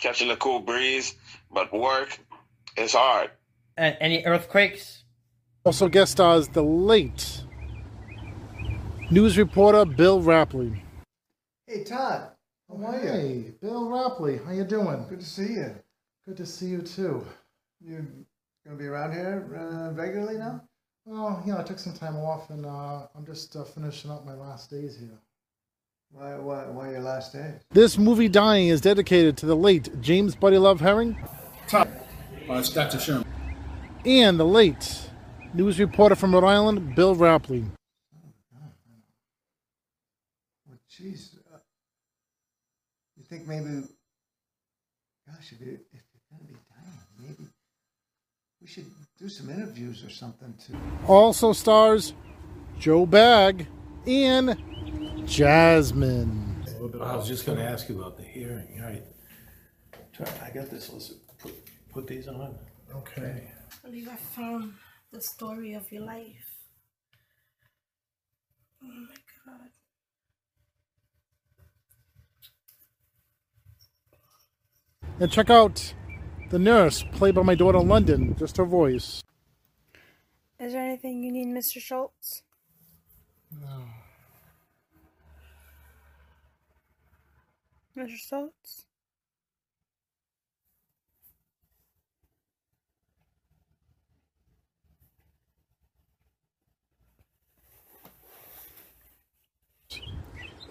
catching 0.00 0.30
a 0.30 0.36
cool 0.36 0.60
breeze. 0.60 1.14
But 1.50 1.72
work 1.72 2.18
is 2.76 2.92
hard. 2.92 3.30
And 3.76 3.96
any 4.00 4.24
earthquakes? 4.24 5.04
Also 5.64 5.88
guest 5.88 6.12
stars 6.12 6.48
the 6.48 6.62
late 6.62 7.42
news 9.10 9.36
reporter 9.36 9.84
Bill 9.84 10.22
Rapley. 10.22 10.80
Hey, 11.66 11.82
Todd. 11.82 12.30
How 12.68 12.84
are 12.84 13.00
you? 13.00 13.10
Hey, 13.10 13.52
Bill 13.60 13.88
Rapley, 13.88 14.44
how 14.44 14.52
you 14.52 14.64
doing? 14.64 15.06
Good 15.08 15.20
to 15.20 15.26
see 15.26 15.54
you. 15.54 15.74
Good 16.24 16.36
to 16.36 16.46
see 16.46 16.66
you 16.66 16.82
too. 16.82 17.26
You 17.80 18.06
gonna 18.64 18.78
be 18.78 18.86
around 18.86 19.12
here 19.12 19.46
uh, 19.56 19.92
regularly 19.92 20.38
now? 20.38 20.62
Well, 21.04 21.42
you 21.46 21.52
know, 21.52 21.58
I 21.58 21.62
took 21.62 21.78
some 21.78 21.92
time 21.92 22.16
off, 22.16 22.50
and 22.50 22.66
uh, 22.66 23.06
I'm 23.14 23.24
just 23.24 23.54
uh, 23.54 23.62
finishing 23.62 24.10
up 24.10 24.26
my 24.26 24.34
last 24.34 24.70
days 24.70 24.96
here. 24.98 25.18
Why, 26.16 26.34
why, 26.36 26.64
why 26.70 26.90
your 26.92 27.00
last 27.00 27.34
day? 27.34 27.56
This 27.72 27.98
movie 27.98 28.30
dying 28.30 28.68
is 28.68 28.80
dedicated 28.80 29.36
to 29.38 29.46
the 29.46 29.54
late 29.54 30.00
James 30.00 30.34
Buddy 30.34 30.56
Love 30.56 30.80
Herring 30.80 31.14
Top. 31.68 31.88
Uh, 32.48 32.54
it's 32.54 32.70
Dr. 32.70 32.98
Sherman. 32.98 33.26
and 34.06 34.40
the 34.40 34.46
late 34.46 35.10
news 35.52 35.78
reporter 35.78 36.14
from 36.14 36.34
Rhode 36.34 36.44
Island, 36.46 36.94
Bill 36.94 37.14
Rapley. 37.14 37.66
Well, 40.66 40.78
jeez. 40.90 41.34
Uh, 41.52 41.58
you 43.18 43.24
think 43.24 43.46
maybe, 43.46 43.82
gosh, 45.26 45.52
if, 45.52 45.60
you, 45.60 45.78
if 45.92 46.02
you're 46.14 46.22
gonna 46.32 46.44
be 46.48 46.54
dying, 46.54 46.98
maybe 47.20 47.50
we 48.62 48.66
should 48.66 48.86
do 49.18 49.28
some 49.28 49.50
interviews 49.50 50.02
or 50.02 50.08
something 50.08 50.54
too. 50.66 50.78
Also 51.06 51.52
stars 51.52 52.14
Joe 52.78 53.04
Bag 53.04 53.66
and 54.06 54.56
Jasmine. 55.26 56.64
I 57.02 57.16
was 57.16 57.26
just 57.26 57.44
going 57.46 57.58
to 57.58 57.64
ask 57.64 57.88
you 57.88 57.98
about 57.98 58.16
the 58.16 58.22
hearing. 58.22 58.80
All 58.80 58.86
right. 58.86 59.02
Try- 60.12 60.26
I 60.44 60.50
got 60.50 60.70
this. 60.70 60.90
Let's 60.92 61.12
put, 61.38 61.52
put 61.92 62.06
these 62.06 62.28
on. 62.28 62.56
Okay. 62.94 63.52
I 63.84 63.88
believe 63.88 64.08
I 64.08 64.16
found 64.16 64.72
the 65.12 65.20
story 65.20 65.74
of 65.74 65.90
your 65.90 66.04
life. 66.04 66.46
Oh 68.82 68.86
my 68.86 69.14
god. 69.54 69.70
And 75.18 75.30
check 75.32 75.50
out 75.50 75.94
the 76.50 76.58
nurse, 76.58 77.02
played 77.12 77.34
by 77.34 77.42
my 77.42 77.54
daughter 77.54 77.80
London, 77.80 78.36
just 78.38 78.56
her 78.58 78.64
voice. 78.64 79.22
Is 80.60 80.72
there 80.72 80.82
anything 80.82 81.22
you 81.22 81.32
need, 81.32 81.48
Mr. 81.48 81.80
Schultz? 81.80 82.42
No. 83.50 83.84
Mr. 87.96 88.16
Schultz? 88.16 88.86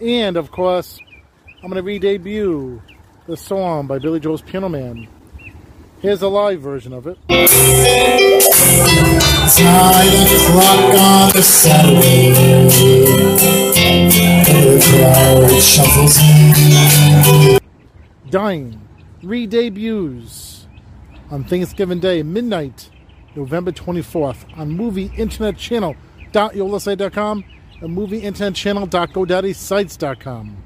And 0.02 0.36
of 0.38 0.52
course, 0.52 1.00
I'm 1.64 1.70
going 1.70 1.76
to 1.76 1.82
re 1.82 1.98
debut 1.98 2.82
the 3.28 3.38
song 3.38 3.88
by 3.88 3.98
Billy 3.98 4.20
Joel's 4.20 4.42
Piano 4.42 4.70
Man. 4.70 5.08
Here's 6.02 6.22
a 6.22 6.28
live 6.28 6.62
version 6.62 6.94
of 6.94 7.08
it. 7.08 7.18
Nine 7.30 7.48
o'clock 10.28 10.96
on 11.00 11.32
a 11.38 11.42
Saturday. 11.42 12.56
Dying 18.30 18.80
re 19.24 19.48
debuts 19.48 20.68
on 21.32 21.44
Thanksgiving 21.46 22.00
Day, 22.00 22.22
midnight, 22.22 22.92
November 23.36 23.72
24th, 23.72 24.46
on 24.56 24.70
Movie 24.70 25.12
Internet 25.18 25.58
Channel.yolasa.com 25.58 27.44
and 27.82 27.94
Movie 27.94 28.20
Internet 28.20 28.54
Channel.godaddysites.com. 28.54 30.58